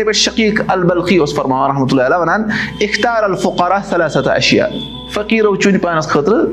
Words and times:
یِتھٕے 0.00 0.12
پٲٹھۍ 0.12 0.20
شقیٖق 0.20 0.70
البلقی 0.72 1.16
اوس 1.18 1.34
فرماوان 1.34 1.70
رحمتہ 1.70 1.94
اللہ 1.94 2.06
علیہ 2.06 2.16
وَنان 2.16 2.42
اِختار 2.80 3.22
الفقرا 3.22 3.78
صلاسط 3.90 4.28
اشیا 4.28 4.66
فقیٖرو 5.14 5.54
چُنہِ 5.56 5.80
پانَس 5.82 6.08
خٲطرٕ 6.08 6.46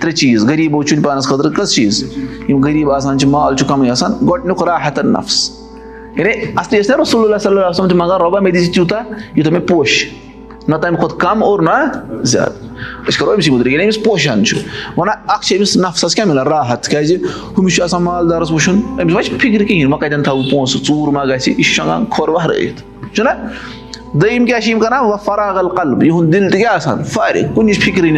ترٛےٚ 0.00 0.14
چیٖز 0.16 0.48
غریٖبو 0.48 0.82
چُنہِ 0.82 1.04
پانَس 1.04 1.28
خٲطرٕ 1.28 1.52
کٔژ 1.56 1.74
چیٖز 1.74 2.02
یِم 2.48 2.64
غریٖب 2.64 2.90
آسان 2.92 3.18
چھِ 3.18 3.28
مال 3.28 3.56
چھُ 3.56 3.68
کَمٕے 3.68 3.90
آسان 3.90 4.12
گۄڈٕنیُک 4.28 4.62
راحتن 4.68 5.12
نفس 5.12 5.50
یعنی 6.16 6.32
اَصلی 6.56 6.78
ٲسۍ 6.78 6.90
نا 6.90 7.02
رسول 7.02 7.24
اللہ 7.24 7.38
صلی 7.42 7.56
اللہ 7.56 7.88
تہِ 7.88 7.96
منٛگان 7.96 8.20
رۄبا 8.20 8.40
مےٚ 8.40 8.52
دِژ 8.54 8.72
تیوٗتاہ 8.74 9.02
یوٗتاہ 9.34 9.52
مےٚ 9.52 9.66
پوشہِ 9.68 10.08
نہ 10.68 10.76
تَمہِ 10.82 10.98
کھۄتہٕ 10.98 11.18
کَم 11.18 11.42
اور 11.42 11.60
نہ 11.60 11.70
زیادٕ 12.22 12.72
أسۍ 13.08 13.18
کَرو 13.18 13.32
أمسٕے 13.32 13.50
مُدرِ 13.52 13.68
ییٚلہِ 13.68 13.84
أمِس 13.84 14.02
پوشان 14.04 14.44
چھُ 14.44 14.58
وَنان 14.96 15.16
اکھ 15.26 15.44
چھِ 15.46 15.56
أمِس 15.56 15.76
نفسَس 15.76 16.14
کیاہ 16.14 16.26
مِلان 16.26 16.46
راحت 16.46 16.88
کیازِ 16.88 17.16
ہُمِس 17.58 17.74
چھُ 17.74 17.82
آسان 17.82 18.02
مالدارَس 18.02 18.50
وٕچھُن 18.50 18.80
أمِس 19.00 19.26
چھِ 19.26 19.38
فِکرِ 19.40 19.66
کِہینۍ 19.66 19.84
وۄنۍ 19.84 20.00
کَتٮ۪ن 20.00 20.22
تھاوو 20.22 20.42
پونٛسہٕ 20.50 20.84
ژوٗر 20.86 21.12
ما 21.12 21.24
گژھِ 21.24 21.48
یہِ 21.48 21.56
چھُ 21.56 21.74
شۄنٛگان 21.74 22.04
کھۄر 22.10 22.28
وَہرٲیِتھ 22.28 22.91
دوٚیِم 24.14 24.44
کیاہ 24.46 24.60
چھِ 24.60 24.70
یِم 24.70 24.78
کران 24.80 25.04
وۄنۍ 25.04 25.24
فراغل 25.24 25.68
قلب 25.76 26.02
یِہُنٛد 26.02 26.32
دِل 26.32 26.50
تہِ 26.50 26.58
کیاہ 26.58 26.74
آسان 26.74 27.02
فارغ 27.12 27.54
کُنِچ 27.54 27.78
فِکرِ 27.84 28.10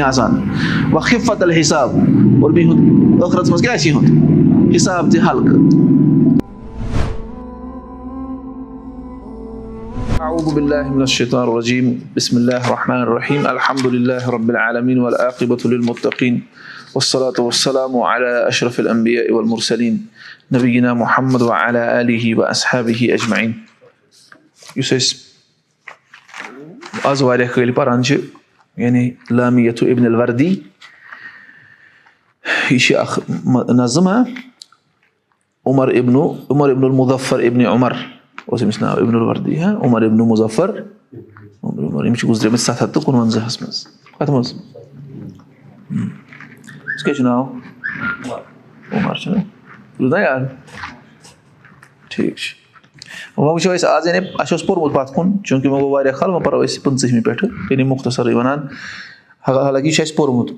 بسم 12.16 12.36
الله 12.36 12.60
الرحمن 12.66 13.02
الرحيم 13.02 13.46
الحمد 13.46 13.86
لله 13.86 14.30
رب 14.30 14.50
العالمين 14.50 14.98
والعاقبة 14.98 15.62
للمتقين 15.64 16.42
والصلاة 16.94 17.38
والسلام 17.38 17.96
على 17.96 18.48
أشرف 18.48 18.80
الأنبياء 18.80 19.32
والمرسلين 19.32 20.06
نبينا 20.52 20.94
محمد 20.94 21.42
وعلى 21.42 22.00
آله 22.00 22.34
وأصحابه 22.34 23.08
أجمعين 23.14 23.63
یُس 24.76 24.92
أسۍ 24.92 25.16
آز 27.10 27.22
واریاہ 27.22 27.48
کٲلۍ 27.54 27.74
پَران 27.74 28.02
چھِ 28.02 28.16
یعنی 28.76 29.10
لامیتھُ 29.30 29.86
اِبن 29.90 30.06
الوردی 30.06 30.54
یہِ 32.70 32.78
چھِ 32.80 32.96
اکھ 32.96 33.18
نظم 33.80 34.08
ہا 34.08 34.22
عمر 35.66 35.88
اِبنو 35.88 36.24
عمر 36.50 36.70
ابن 36.70 36.84
المُظفر 36.84 37.38
ابنِ 37.46 37.66
عمر 37.66 37.92
اوس 38.46 38.62
أمِس 38.62 38.80
ناو 38.82 38.96
اِبن 39.02 39.14
الوردی 39.14 39.60
ہا 39.60 39.70
عمر 39.86 40.02
ابن 40.02 40.18
مُظفر 40.28 40.70
عمر 41.62 42.04
یِم 42.04 42.14
چھِ 42.14 42.28
گُزریمٕتۍ 42.28 42.62
سَتھ 42.62 42.82
ہَتھ 42.82 42.92
تہٕ 42.94 43.04
کُنوَنزاہَس 43.04 43.60
منٛز 43.62 43.86
کَتھ 44.18 44.30
منٛز 44.30 44.52
أمِس 45.90 47.02
کیاہ 47.04 47.14
چھُ 47.14 47.22
ناو 47.24 47.42
عمر 48.92 49.14
چھُنہ 49.14 49.40
روٗد 50.00 50.12
نہ 50.14 50.18
یاد 50.20 50.42
ٹھیٖک 52.10 52.36
چھُ 52.36 52.63
وۄنۍ 53.36 53.52
وٕچھو 53.52 53.72
أسۍ 53.72 53.86
آز 53.88 54.06
یعنی 54.06 54.18
اَسہِ 54.18 54.52
اوس 54.52 54.66
پوٚرمُت 54.66 54.94
پَتھ 54.94 55.12
کُن 55.12 55.32
چوٗنٛکہِ 55.44 55.70
وۄنۍ 55.70 55.80
گوٚو 55.80 55.90
واریاہ 55.90 56.14
کھال 56.14 56.30
وۄنۍ 56.30 56.44
پَرو 56.44 56.60
أسۍ 56.60 56.82
پٕنٛژٕہمہِ 56.82 57.24
پٮ۪ٹھٕ 57.24 57.70
یعنی 57.70 57.84
مُختصرٕے 57.84 58.34
وَنان 58.34 58.58
حالانکہِ 59.48 59.86
یہِ 59.86 59.94
چھُ 59.94 60.02
اَسہِ 60.02 60.16
پوٚرمُت 60.16 60.50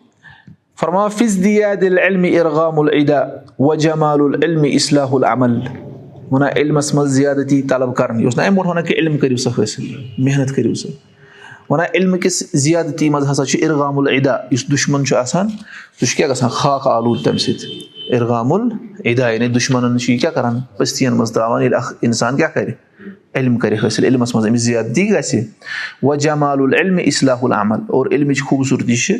فرما 0.80 1.06
فِز 1.08 1.44
دِیا 1.44 1.72
علمِ 2.06 2.38
اِرغام 2.38 2.78
و 3.58 3.74
جمال 3.74 4.20
العلمِ 4.20 4.74
اصلاح 4.74 5.08
العمل 5.12 5.58
وَنان 6.30 6.48
علمَس 6.56 6.94
منٛز 6.94 7.10
زیادتی 7.10 7.62
طلب 7.62 7.94
کَرٕنۍ 7.96 8.18
یہِ 8.18 8.24
اوس 8.24 8.36
نہ 8.36 8.42
اَمہِ 8.42 8.56
برونٛٹھ 8.56 8.68
وَنان 8.68 8.84
کہِ 8.84 8.98
علم 8.98 9.18
کٔرِو 9.18 9.36
سا 9.36 9.50
حٲصِل 9.58 9.84
محنت 10.18 10.54
کٔرِو 10.56 10.74
سا 10.74 10.88
وَنان 11.70 11.86
علمہٕ 11.94 12.20
کِس 12.20 12.42
زیادتی 12.62 13.08
منٛز 13.10 13.30
ہسا 13.30 13.44
چھُ 13.44 13.62
اِرغام 13.64 13.98
العدا 13.98 14.36
یُس 14.50 14.64
دُشمَن 14.70 15.04
چھُ 15.04 15.16
آسان 15.16 15.48
سُہ 15.48 16.06
چھُ 16.06 16.16
کیاہ 16.16 16.28
گژھان 16.28 16.50
خاک 16.58 16.86
آلوٗد 16.86 17.24
تَمہِ 17.24 17.40
سۭتۍ 17.40 18.14
اِرغام 18.16 18.52
العدا 18.52 19.30
یعنی 19.30 19.48
دُشمَنن 19.54 19.98
چھُ 19.98 20.12
یہِ 20.12 20.20
کیاہ 20.20 20.32
کران 20.32 20.60
پٔستِین 20.76 21.16
منٛز 21.16 21.32
تراوان 21.32 21.62
ییٚلہِ 21.62 21.78
اکھ 21.78 21.92
اِنسان 22.00 22.36
کیاہ 22.36 22.48
کرِ 22.54 22.70
علم 23.34 23.56
کَرِ 23.58 23.78
حٲصِل 23.84 24.04
علمَس 24.04 24.34
منٛز 24.34 24.46
أمِس 24.46 24.60
زیادتی 24.62 25.08
گژھِ 25.10 25.40
و 26.02 26.14
جمال 26.24 26.60
العلمِ 26.62 27.02
اصلاح 27.06 27.38
العمل 27.42 27.80
اور 27.88 28.06
علمٕچ 28.12 28.42
خوٗبصوٗرتی 28.42 28.96
چھِ 28.96 29.16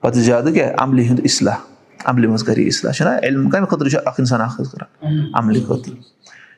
پَتہٕ 0.00 0.22
زیادٕ 0.22 0.52
کیاہ 0.54 0.72
عملہِ 0.78 1.08
ہُنٛد 1.08 1.20
اصلاح 1.24 1.56
عملہِ 2.04 2.28
منٛز 2.28 2.44
کَرِ 2.44 2.66
اِصلاح 2.66 2.92
چھُنہ 2.92 3.10
علم 3.22 3.48
کَمہِ 3.50 3.68
خٲطرٕ 3.68 3.90
چھُ 3.90 3.98
اکھ 4.04 4.20
اِنسان 4.20 4.40
اکھ 4.40 4.60
حظ 4.60 4.70
کران 4.70 5.20
عملہِ 5.34 5.62
خٲطرٕ 5.66 5.94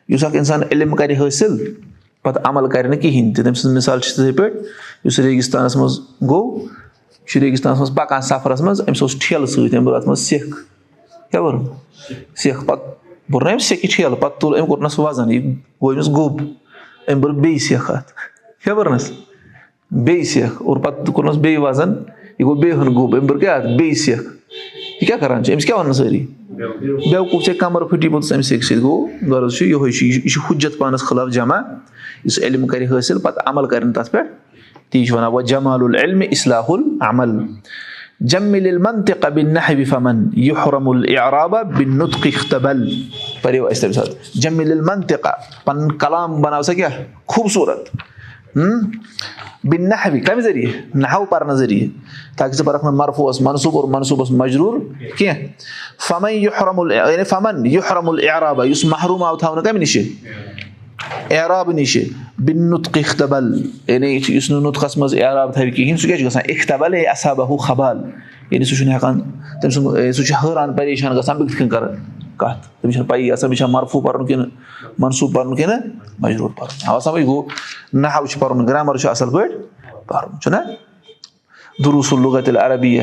یُس 0.09 0.25
اکھ 0.25 0.37
اِنسان 0.37 0.63
علم 0.71 0.97
کَرِ 0.97 1.19
حٲصِل 1.21 1.57
پَتہٕ 2.27 2.43
عمل 2.49 2.69
کَرِ 2.71 2.89
نہٕ 2.89 3.01
کِہینۍ 3.01 3.35
تہِ 3.35 3.45
تٔمۍ 3.45 3.55
سٕنٛز 3.55 3.77
مِثال 3.77 4.01
چھِ 4.01 4.11
تِتھٕے 4.11 4.33
پٲٹھۍ 4.37 4.57
یُس 5.05 5.19
ریگِستانَس 5.19 5.77
منٛز 5.77 5.99
گوٚو 6.29 6.59
یہِ 6.59 7.29
چھُ 7.31 7.41
ریگِستانَس 7.41 7.79
منٛز 7.79 7.95
پَکان 7.95 8.23
سَفرَس 8.23 8.61
منٛز 8.61 8.81
أمِس 8.89 9.03
اوس 9.03 9.17
ٹھیلہٕ 9.21 9.47
سۭتۍ 9.47 9.77
أمۍ 9.77 9.85
بوٚر 9.85 9.97
اَتھ 9.97 10.07
منٛز 10.09 10.21
سیٚکھ 10.29 10.57
کیاہ 11.31 11.43
بوٚر 11.43 11.55
سیٚکھ 12.43 12.65
پَتہٕ 12.67 12.95
بوٚر 13.31 13.43
نہ 13.43 13.51
أمۍ 13.51 13.65
سیٚکہِ 13.69 13.91
ٹھیلہٕ 13.95 14.21
پَتہٕ 14.21 14.41
تُل 14.41 14.55
أمۍ 14.59 14.67
کوٚرنَس 14.69 14.99
وَزَن 14.99 15.31
یہِ 15.31 15.43
گوٚو 15.83 15.93
أمِس 15.93 16.09
گوٚب 16.17 16.41
أمۍ 17.09 17.21
بٔر 17.21 17.31
بیٚیہِ 17.31 17.61
سیٚکھ 17.61 17.91
اَتھ 17.91 18.13
کیاہ 18.65 18.75
بٔرنَس 18.75 19.11
بیٚیہِ 19.91 20.27
سیٚکھ 20.27 20.63
اور 20.63 20.77
پَتہٕ 20.77 21.13
کوٚرنَس 21.15 21.37
بیٚیہِ 21.37 21.59
وَزَن 21.63 21.91
یہِ 22.39 22.47
گوٚو 22.47 22.55
بیٚیہِ 22.55 22.79
ہن 22.81 22.95
گوٚب 22.95 23.17
أمۍ 23.17 23.27
بٔر 23.29 23.39
کیاہ 23.39 23.57
اَتھ 23.57 23.67
بیٚیہِ 23.79 23.97
سیٚکھ 23.97 24.23
یہِ 25.01 25.07
کیاہ 25.07 25.19
کران 25.19 25.45
چھِ 25.45 25.53
أمِس 25.53 25.65
کیاہ 25.67 25.79
وَنان 25.79 25.93
سٲری 25.93 26.27
بیوقوٗف 26.57 27.45
ژےٚ 27.45 27.55
کَمر 27.55 27.83
پھٕٹی 27.83 28.09
پوٚتُس 28.09 28.33
اَمہِ 28.33 28.45
سیٚکہِ 28.45 28.69
سۭتۍ 28.69 28.83
گوٚو 28.83 29.35
غرض 29.35 29.55
چھُ 29.55 29.67
یِہوے 29.67 29.91
چھُ 29.91 30.07
یہِ 30.07 30.29
چھُ 30.29 30.41
حُجت 30.51 30.79
پانَس 30.79 31.01
خٕلاف 31.01 31.29
جمع. 31.29 31.61
یُس 32.25 32.39
علم 32.43 32.67
کَرِ 32.67 32.89
حٲصِل 32.91 33.19
پَتہٕ 33.19 33.43
عمل 33.47 33.67
کَرِ 33.67 33.85
نہٕ 33.85 33.95
تَتھ 33.95 34.11
پٮ۪ٹھ 34.11 34.27
تی 34.91 35.05
چھِ 35.05 35.15
وَنان 35.15 35.33
وۄنۍ 35.33 35.47
جمال 35.47 36.25
اصلاح 36.31 36.65
العمل. 36.69 37.31
جمِل 38.21 38.79
من 38.79 39.03
تہِ 39.05 39.21
قبِل 39.21 39.47
نہ 39.47 39.85
فَمن 39.89 40.25
یہِ 40.33 40.53
حرم 40.67 40.89
العرابا 40.89 41.63
بِن 41.63 41.99
نُطق 41.99 42.27
اختبل. 42.35 42.89
پَریو 43.43 43.67
اَسہِ 43.67 43.81
تَمہِ 43.81 43.95
ساتہٕ 43.95 44.15
جمِل 44.35 44.81
منطقہ 44.81 45.31
پَنُن 45.65 45.93
کلام 45.93 46.43
بَناو 46.43 46.63
سا 46.63 46.73
کیاہ 46.73 46.91
خوٗبصوٗرت 47.27 47.97
بِن 49.71 49.89
نہوِ 49.89 50.23
کَمہِ 50.25 50.43
ذٔریعہٕ 50.43 50.75
نہو 50.95 51.25
پَرنہٕ 51.31 51.55
ذٔریعہٕ 51.57 52.37
تاکہِ 52.39 52.57
ژٕ 52.57 52.65
پَرکھ 52.65 52.85
نہٕ 52.85 52.95
مرفوٗس 52.95 53.41
منصوٗب 53.41 53.77
اور 53.77 53.85
منصوٗبَس 53.85 54.31
مجروٗر. 54.31 54.79
کیٚنٛہہ 55.17 55.47
فَمن 56.09 56.33
یہِ 56.33 56.49
حرم 56.61 56.81
ال 56.81 56.93
یعنی 56.93 57.25
فَمن 57.25 57.67
یہِ 57.67 57.81
حرم 57.91 58.09
العرابا 58.09 58.65
یُس 58.67 58.85
محروٗم 58.85 59.23
آو 59.23 59.37
تھاونہٕ 59.37 59.65
کَمہِ 59.65 59.81
نِش 59.81 59.97
عرابہٕ 61.31 61.75
نِش 61.75 61.97
بِن 62.39 62.71
نُطق 62.71 62.99
اختبل. 62.99 63.45
یعنی 63.89 64.21
یُس 64.29 64.51
نہٕ 64.51 64.61
نُطقَس 64.63 64.97
منٛز 64.97 65.15
عراب 65.15 65.53
تھاوِ 65.55 65.73
کِہینۍ 65.75 65.99
سُہ 65.99 66.07
کیاہ 66.07 66.19
چھُ 66.19 66.27
گژھان 66.27 66.43
اختبل 66.49 66.95
اے 66.95 67.07
اصابہ 67.07 67.45
ہُہ 67.49 67.57
خبال. 67.57 67.99
یعنی 68.51 68.65
سُہ 68.65 68.77
چھُنہٕ 68.77 68.95
ہٮ۪کان 68.95 69.21
تٔمۍ 69.61 69.71
سُنٛد 69.71 70.13
سُہ 70.13 70.25
چھُ 70.25 70.35
حٲران 70.43 70.73
پریشان 70.73 71.17
گژھان 71.17 71.37
بہٕ 71.37 71.47
کِتھ 71.49 71.59
کٔنۍ 71.59 71.71
کَرٕ 71.71 71.95
کَتھ 72.39 72.67
تٔمِس 72.81 72.95
چھَنہٕ 72.95 73.09
پَیی 73.09 73.31
آسان 73.33 73.71
مرفوٗ 73.73 74.03
پَرُن 74.03 74.27
کِنہٕ 74.27 74.47
منصوٗب 74.99 75.35
پَرُن 75.35 75.57
کِنہٕ 75.57 75.79
مجروٗر 76.19 76.51
پَرُن 76.57 76.89
اَوا 76.89 77.01
سَمجھ 77.01 77.25
گوٚو 77.25 77.43
نہو 77.93 78.27
چھُ 78.27 78.41
پَرُن 78.41 78.67
گرٛامَر 78.67 78.97
چھُ 78.97 79.09
اَصٕل 79.09 79.31
پٲٹھۍ 79.31 80.07
پَرُن 80.07 80.41
چھُنہ 80.41 80.57
دُروٗسُل 81.85 82.23
لُغت 82.23 82.49
العربیہ 82.49 83.03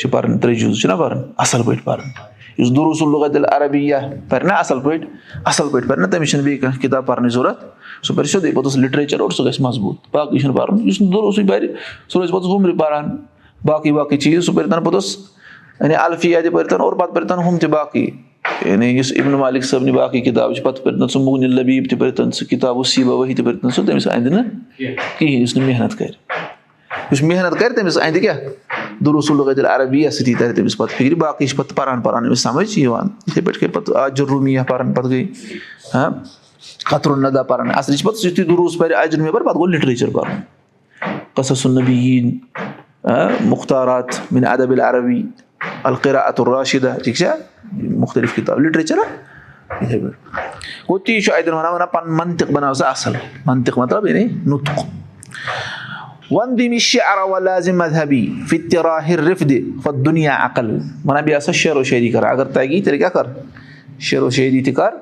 چھِ 0.00 0.10
پَرٕنۍ 0.10 0.40
ترٛےٚ 0.40 0.58
جُز 0.58 0.80
چھِنہ 0.80 0.94
پَرُن 0.98 1.22
اَصٕل 1.36 1.62
پٲٹھۍ 1.62 1.84
پَرُن 1.84 2.10
یُس 2.58 2.70
دُروٗسُل 2.76 3.10
لُغت 3.10 3.36
العربیہ 3.36 3.96
پَرِ 4.28 4.44
نہ 4.46 4.52
اَصٕل 4.52 4.80
پٲٹھۍ 4.80 5.06
اَصٕل 5.44 5.68
پٲٹھۍ 5.68 5.88
پَرِ 5.88 5.98
نہ 5.98 6.06
تٔمِس 6.06 6.30
چھِنہٕ 6.30 6.44
بیٚیہِ 6.44 6.60
کانٛہہ 6.60 6.80
کِتاب 6.80 7.06
پَرنٕچ 7.06 7.32
ضوٚرتھ 7.32 7.64
سُہ 8.06 8.16
پَرِ 8.16 8.26
سیوٚدُے 8.28 8.52
پوٚتُس 8.54 8.76
لِٹریچَر 8.76 9.20
اور 9.20 9.30
سُہ 9.30 9.46
گژھِ 9.46 9.60
مضبوٗط 9.60 9.96
باقٕے 10.12 10.38
چھُنہٕ 10.38 10.56
پَرُن 10.56 10.88
یُس 10.88 11.00
نہٕ 11.00 11.12
دُروٗسٕے 11.12 11.46
پَرِ 11.48 11.66
سُہ 12.08 12.20
روزِ 12.20 12.30
پوٚتُس 12.30 12.50
وُمرِ 12.50 12.78
پَران 12.78 13.16
باقٕے 13.64 13.92
باقٕے 13.92 14.16
چیٖز 14.16 14.46
سُہ 14.46 14.54
پٔرۍتَن 14.54 14.82
پوٚتُس 14.84 15.16
یعنی 15.80 15.94
الفِیا 15.94 16.40
تہِ 16.40 16.52
پٔرۍتَن 16.52 16.80
اور 16.80 16.92
پَتہٕ 16.92 17.14
پٔرۍتَن 17.14 17.38
ہُم 17.38 17.58
تہِ 17.58 17.70
باقٕے 17.70 18.06
یعنی 18.44 18.86
یُس 18.86 19.12
اِبن 19.16 19.32
مالِک 19.32 19.64
صٲبنہِ 19.64 19.94
باقٕے 19.94 20.20
کِتابہٕ 20.20 20.54
چھِ 20.54 20.62
پَتہٕ 20.64 20.84
پٔرۍتَن 20.84 21.08
سُہ 21.08 21.20
مُغنہِ 21.22 21.48
لبیٖب 21.48 21.88
تہِ 21.90 21.98
پٔرۍتَن 21.98 22.30
سُہ 22.30 22.48
کِتاب 22.48 22.76
وسیٖبہ 22.76 23.12
ؤحی 23.12 23.34
تہِ 23.34 23.44
پٔرۍتَن 23.44 23.70
سُہ 23.70 23.86
تٔمِس 23.86 24.06
اَندِ 24.06 24.30
نہٕ 24.32 24.44
کِہیٖنۍ 25.18 25.40
یُس 25.40 25.56
نہٕ 25.56 25.66
محنت 25.66 25.98
کَرِ 25.98 26.10
یُس 27.12 27.22
محنت 27.22 27.58
کَرِ 27.60 27.74
تٔمِس 27.76 27.98
اَندِ 28.02 28.20
کیاہ 28.20 28.38
دُروٗسُل 29.04 29.36
لُغت 29.36 29.64
عربیہ 29.70 30.10
سۭتی 30.10 30.34
تَرِ 30.34 30.54
تٔمِس 30.56 30.76
پَتہٕ 30.76 30.96
فِکرِ 30.96 31.14
باقٕے 31.20 31.46
چھِ 31.46 31.56
پَتہٕ 31.56 31.76
پَران 31.76 32.00
پَران 32.00 32.26
أمِس 32.26 32.40
سَمجھ 32.42 32.78
یِوان 32.78 33.08
یِتھٕے 33.26 33.42
پٲٹھۍ 33.42 33.60
گٔے 33.62 33.68
پَتہٕ 33.68 34.04
عجر 34.04 34.24
روٗمیا 34.24 34.62
پَران 34.68 34.92
پَتہٕ 34.92 35.10
گٔے 35.10 35.24
ہاں 35.94 36.10
قطرُ 36.90 37.16
ندا 37.16 37.42
پَران 37.42 37.70
اَصلی 37.74 37.96
چھِ 37.96 38.06
پَتہٕ 38.06 38.26
یُتھُے 38.26 38.44
دُروٗس 38.44 38.78
پَرِ 38.78 38.94
عجر 39.02 39.18
روٗمیا 39.18 39.32
پَرِ 39.32 39.44
پَتہٕ 39.44 39.54
گوٚو 39.54 39.66
لِٹریچَر 39.66 40.08
پَرُن 40.08 40.40
قصص 41.34 41.66
النبیٖن 41.66 42.30
مُختارات 43.48 44.32
مِن 44.32 44.46
ادب 44.46 44.70
العربی 44.70 45.22
القرا 45.82 46.18
اتُر 46.18 46.48
راشِدہ 46.48 46.94
ٹھیٖک 47.04 47.16
چھا 47.16 47.34
مُختٔلِف 47.80 48.34
کِتاب 48.36 48.60
لِٹریچَر 48.60 48.96
یِتھٕے 48.96 49.98
پٲٹھۍ 49.98 50.38
گوٚو 50.88 50.98
تی 50.98 51.20
چھُ 51.20 51.32
اَتٮ۪ن 51.34 51.86
پَنُن 51.92 52.16
مَنتِق 52.16 52.50
بَناو 52.50 52.74
سا 52.74 52.88
اَصٕل 52.88 53.12
مَنتِق 53.46 53.78
مطلب 53.78 54.06
یعنی 54.06 54.24
نُطُق. 54.46 54.84
وَندِ 56.30 56.78
لازِم 57.42 57.78
مذہبی 57.78 58.26
رِفدِ 58.50 59.60
دُنیا 60.04 60.36
عقل 60.44 60.70
وَنان 61.04 61.24
بیٚیہِ 61.24 61.54
شعرو 61.54 61.82
شٲعری 61.82 62.10
کَران 62.10 62.30
اَگر 62.30 62.44
تَگی 62.44 62.80
تیٚلہِ 62.82 62.98
کیاہ 62.98 63.10
کَر 63.10 63.26
شعرو 63.98 64.30
شٲعری 64.30 64.62
تہِ 64.62 64.74
کَر 64.74 64.94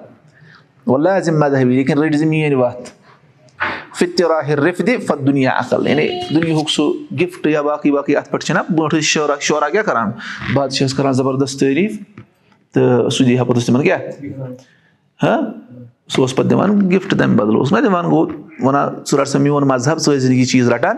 وَ 0.86 0.98
لازِم 0.98 1.38
مذہبی 1.40 1.76
لیکِن 1.76 1.98
رٔٹۍ 1.98 2.16
زِ 2.16 2.24
میٲنۍ 2.24 2.56
وَتھ 2.56 2.90
فِتِراہِر 3.98 4.60
رِفدِ 4.60 4.96
فت 5.06 5.26
دُنیا 5.26 5.50
عقل 5.58 5.86
یعنی 5.86 6.08
دُنیہُک 6.34 6.70
سُہ 6.70 6.92
گِفٹ 7.20 7.46
یا 7.46 7.62
باقٕے 7.62 7.90
باقٕے 7.92 8.16
اَتھ 8.16 8.30
پٮ۪ٹھ 8.30 8.44
چھِنہ 8.44 8.60
برونٛٹھ 8.68 9.04
شورا 9.04 9.34
شورا 9.40 9.68
کیاہ 9.68 9.82
کران 9.82 10.10
بادشاہ 10.54 10.88
ٲسۍ 10.88 10.96
کران 10.96 11.12
زَبردست 11.12 11.60
تعٲریٖف 11.60 11.92
تہٕ 12.72 13.08
سُہ 13.14 13.24
دی 13.24 13.38
ہا 13.38 13.44
پَتہٕ 13.44 13.66
تِمن 13.66 13.82
کیاہ 13.82 13.98
سُہ 16.12 16.20
اوس 16.20 16.34
پَتہٕ 16.34 16.50
دِوان 16.50 16.90
گِفٹ 16.90 17.14
تَمہِ 17.18 17.36
بَدلہٕ 17.38 17.58
اوس 17.58 17.72
نہ 17.72 17.78
دِوان 17.86 18.04
گوٚو 18.10 18.26
وَنان 18.66 18.94
ژٕ 19.06 19.18
رَٹ 19.18 19.28
سا 19.28 19.38
میون 19.38 19.68
مذہب 19.68 19.98
ژٕ 19.98 20.12
ٲسۍ 20.12 20.18
زِ 20.18 20.28
نہٕ 20.28 20.38
یہِ 20.38 20.46
چیٖز 20.48 20.68
رَٹان 20.72 20.96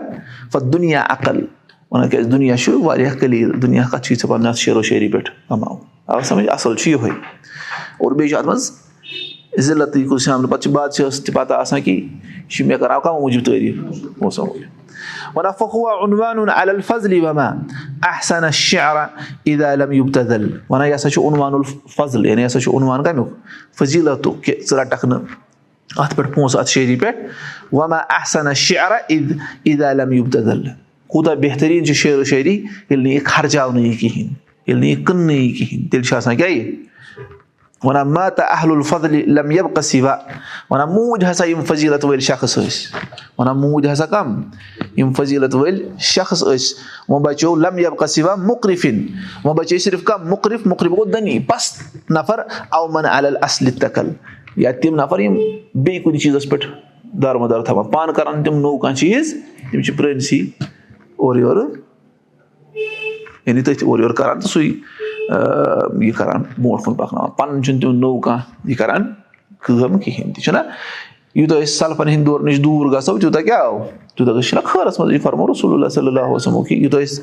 پَتہٕ 0.51 0.71
دُنیا 0.73 1.03
عقل 1.09 1.39
وَنان 1.91 2.09
کیازِ 2.09 2.31
دُنیا 2.31 2.57
چھُ 2.57 2.83
واریاہ 2.83 3.13
قلیٖل 3.19 3.61
دُنیا 3.61 3.83
کَتھ 3.91 4.05
چھُے 4.05 4.15
ژےٚ 4.15 4.29
پَنُن 4.29 4.47
اَتھ 4.47 4.57
شیرو 4.59 4.81
شٲعری 4.81 5.07
پٮ۪ٹھ 5.11 5.29
کَماو 5.49 5.77
آو 6.07 6.21
سَمجھ 6.29 6.47
اَصٕل 6.49 6.75
چھُ 6.75 6.89
یِہوے 6.89 7.09
اور 7.09 8.11
بیٚیہِ 8.11 8.29
چھُ 8.29 8.37
اَتھ 8.37 8.47
منٛز 8.47 8.71
ضِلعتٕے 9.59 10.03
کُس 10.09 10.21
شامنہٕ 10.25 10.49
پَتہٕ 10.49 10.61
چھُ 10.63 10.71
بادشاہَس 10.71 11.23
تہِ 11.23 11.33
پَتہ 11.35 11.53
آسان 11.53 11.81
کہِ 11.81 12.07
یہِ 12.43 12.49
چھُ 12.49 12.65
مےٚ 12.65 12.77
کَران 12.77 12.99
کَمہِ 13.03 13.21
موٗجوٗب 13.21 13.45
تعٲریٖف 13.45 13.75
وَنان 17.23 17.57
وَنان 20.69 20.87
یہِ 20.87 20.95
ہسا 20.95 21.09
چھُ 21.09 21.23
عُنوان 21.23 21.53
الفضل 21.53 22.25
یعنی 22.25 22.45
ہسا 22.45 22.59
چھُ 22.59 22.75
عُنوان 22.75 23.03
کَمیُک 23.03 23.27
فضیٖلتُک 23.79 24.43
کہِ 24.43 24.53
ژٕ 24.69 24.77
رَٹکھ 24.77 25.05
نہٕ 25.05 25.21
اَتھ 25.97 26.15
پٮ۪ٹھ 26.15 26.31
پونٛسہٕ 26.33 26.59
اَتھ 26.59 26.69
شٲعری 26.69 26.95
پٮ۪ٹھ 26.95 27.17
وما 27.75 27.97
احسن 27.97 28.53
شعرا 28.53 28.97
عیٖد 29.09 29.31
عیٖد 29.65 29.81
عالم 29.81 30.11
یوٗبتل 30.11 30.67
کوٗتاہ 31.07 31.35
بہتریٖن 31.35 31.85
چھِ 31.85 31.93
شعر 31.93 32.17
و 32.19 32.23
شٲعری 32.23 32.53
ییٚلہِ 32.53 33.03
نہٕ 33.03 33.13
یہِ 33.13 33.25
خرچاونہٕ 33.25 33.85
یی 33.85 33.93
کِہینۍ 33.93 34.29
ییٚلہِ 34.67 34.81
نہٕ 34.81 34.89
یہِ 34.89 35.05
کٕننہٕ 35.05 35.35
یی 35.35 35.51
کِہینۍ 35.51 35.89
تیٚلہِ 35.89 36.07
چھُ 36.07 36.15
آسان 36.15 36.37
کیاہ 36.37 36.49
یہِ 36.49 36.75
وَنان 37.83 38.13
ماتا 38.13 38.43
اہل 38.43 38.71
الفضلِ 38.71 39.21
لم 39.27 39.51
یب 39.51 39.65
قصیٖبا 39.75 40.15
وَنان 40.69 40.89
موٗدۍ 40.89 41.31
ہسا 41.31 41.45
یِم 41.45 41.61
فضیٖلت 41.61 42.05
وٲلۍ 42.05 42.19
شخص 42.19 42.57
ٲسۍ 42.57 42.99
وَنان 43.37 43.61
موٗدۍ 43.61 43.91
ہسا 43.93 44.05
کَم 44.05 44.41
یِم 44.97 45.13
فضیٖلت 45.13 45.55
وٲلۍ 45.55 45.81
شخص 45.99 46.43
ٲسۍ 46.43 46.75
وۄنۍ 47.09 47.23
بَچو 47.25 47.55
لم 47.55 47.79
یب 47.79 47.97
قصیٖبا 47.97 48.35
مُقرِفِن 48.35 49.05
وۄنۍ 49.43 49.55
بَچے 49.57 49.77
صرف 49.77 50.03
کَم 50.03 50.29
مُقرِف 50.29 50.65
مُقرِف 50.65 50.91
گوٚو 50.91 51.05
دٔنی 51.05 51.39
پَست 51.39 52.11
نفر 52.11 52.39
اومن 52.69 53.05
ال 53.05 53.35
اصلہِ 53.41 53.73
تقل 53.79 54.09
یا 54.55 54.71
تِم 54.71 54.95
نفر 54.95 55.19
یِم 55.19 55.33
بیٚیہِ 55.75 56.03
کُنہِ 56.03 56.19
چیٖزَس 56.19 56.49
پٮ۪ٹھ 56.49 56.67
دارمدار 57.21 57.61
تھاوان 57.61 57.91
پانہٕ 57.91 58.15
کران 58.15 58.43
تِم 58.43 58.59
نوٚو 58.59 58.77
کانٛہہ 58.77 58.97
چیٖز 58.97 59.33
تِم 59.71 59.81
چھِ 59.81 59.97
پرٲنسٕے 59.97 60.41
اورٕ 61.15 61.39
یورٕ 61.39 61.69
یعنی 63.45 63.61
تٔتھۍ 63.61 63.87
اورٕ 63.87 64.01
یورٕ 64.01 64.15
کران 64.15 64.39
تہٕ 64.39 64.49
سُے 64.49 64.71
یہِ 65.29 66.11
کران 66.17 66.43
برونٛٹھ 66.57 66.83
کُن 66.85 66.93
پَکناوان 66.93 67.31
پَنُن 67.37 67.63
چھُنہٕ 67.63 67.81
تِم 67.81 67.99
نوٚو 67.99 68.19
کانٛہہ 68.19 68.69
یہِ 68.69 68.77
کران 68.77 69.11
کٲم 69.61 69.97
کِہینۍ 69.99 70.33
تہِ 70.35 70.43
چھُنہ 70.43 70.61
یوٗتاہ 71.35 71.61
أسۍ 71.61 71.77
سَلفن 71.77 72.07
ہِنٛدۍ 72.07 72.25
دورٕ 72.25 72.43
نِش 72.45 72.63
دوٗر 72.63 72.91
گژھو 72.91 73.17
تیوٗتاہ 73.19 73.41
کیاہ 73.41 73.59
آو 73.59 73.77
تیوٗتاہ 74.15 74.35
گژھِ 74.35 74.49
چھُنہ 74.49 74.61
خٲرَس 74.65 74.99
منٛز 74.99 75.11
یہِ 75.11 75.21
فرمو 75.21 75.47
رسول 75.51 75.73
اللہ 75.73 75.89
صلی 75.93 76.07
اللہ 76.07 76.27
وسلمو 76.31 76.63
کہِ 76.63 76.77
یوٗتاہ 76.81 77.03
أسۍ 77.03 77.21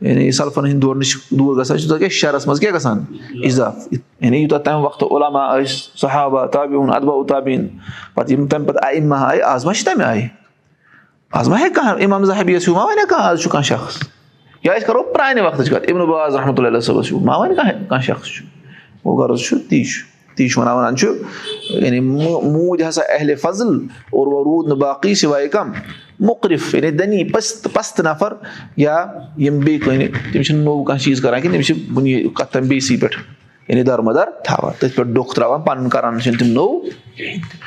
یعنی 0.00 0.30
سَلفن 0.32 0.66
ہِنٛدۍ 0.66 0.80
دورٕ 0.82 0.98
نِش 0.98 1.16
دوٗر 1.30 1.64
چھُ 1.64 1.76
تیوٗتاہ 1.76 1.98
کیاہ 1.98 2.08
شہرَس 2.20 2.46
منٛز 2.46 2.60
کیاہ 2.60 2.72
گژھان 2.74 3.04
اِضاف 3.44 3.88
یعنی 3.92 4.38
یوٗتاہ 4.38 4.58
تَمہِ 4.58 4.84
وقتہٕ 4.84 5.16
علاما 5.16 5.46
ٲسۍ 5.56 5.98
صحابہ 6.00 6.46
تابعوٗن 6.52 6.92
ادبا 6.94 7.12
اتابیٖن 7.20 7.66
پَتہٕ 8.14 8.32
یِم 8.32 8.46
تَمہِ 8.46 8.66
پَتہٕ 8.66 8.84
آیہِ 8.86 9.00
اِما 9.00 9.22
آیہِ 9.28 9.42
آز 9.52 9.64
ما 9.66 9.74
چھِ 9.74 9.84
تَمہِ 9.86 10.04
آیہِ 10.06 10.26
آز 11.32 11.48
ما 11.48 11.58
ہیٚکہِ 11.58 11.74
کانٛہہ 11.74 12.02
اِمام 12.04 12.24
زاہبیس 12.24 12.68
ہیوٗ 12.68 12.76
ما 12.76 12.84
وَنہِ 12.84 13.08
کانٛہہ 13.08 13.30
آز 13.30 13.40
چھُ 13.40 13.50
کانٛہہ 13.50 13.76
شخص 13.76 14.02
یا 14.64 14.72
أسۍ 14.72 14.86
کَرو 14.86 15.02
پرانہِ 15.02 15.40
وقتٕچ 15.40 15.70
کَتھ 15.70 15.84
اِمن 15.88 16.04
باز 16.06 16.36
رحمتہ 16.36 16.62
اللہ 16.62 16.80
صٲبَس 16.80 17.12
ہیوٗ 17.12 17.24
ما 17.24 17.36
وَنہِ 17.36 17.56
کانٛہہ 17.56 17.84
کانٛہہ 17.88 18.04
شخص 18.04 18.28
چھُ 18.28 18.44
گوٚو 19.04 19.16
غرض 19.16 19.40
چھُ 19.40 19.58
تی 19.68 19.84
چھُ 19.84 20.02
تی 20.36 20.48
چھُ 20.48 20.60
وَنان 20.60 20.76
وَنان 20.76 20.96
چھُ 20.96 21.08
یعنی 21.70 22.00
موٗدۍ 22.00 22.88
ہسا 22.88 23.02
اہلِ 23.08 23.38
فضل 23.42 23.66
اور 23.66 24.26
وۄنۍ 24.26 24.44
روٗد 24.44 24.68
نہٕ 24.68 24.78
باقٕے 24.78 25.14
سِوایہِ 25.14 25.50
کَم. 25.50 25.72
مُقرِف 26.20 26.74
یعنی 26.74 26.90
دٔنی 26.90 27.24
پٔست 27.24 27.68
پَستہٕ 27.72 28.04
نَفر. 28.04 28.32
یا 28.76 29.06
یِم 29.36 29.58
بیٚیہِ 29.58 29.84
کُنہِ 29.84 30.08
تِم 30.32 30.42
چھِنہٕ 30.42 30.64
نوٚو 30.64 30.84
کانٛہہ 30.84 31.04
چیٖز 31.04 31.20
کران 31.20 31.40
کِہینۍ 31.40 31.54
تِم 31.54 31.62
چھِ 31.62 31.92
بُنیٲدی 31.94 32.28
کَتھ 32.28 32.52
تام 32.52 32.62
بیٚیہِ 32.62 33.00
پٮ۪ٹھ 33.00 33.16
یعنی 33.68 33.82
دارمَدار 33.82 34.26
تھاوان 34.44 34.72
تٔتھۍ 34.78 34.96
پٮ۪ٹھ 34.96 35.08
ڈوٚکھ 35.08 35.34
تراوان 35.34 35.60
پَنُن 35.60 35.88
کران 35.88 36.20
چھِنہٕ 36.20 36.38
تِم 36.38 36.46
نوٚو 36.46 36.80
کِہینۍ 36.80 37.42
تہِ 37.50 37.58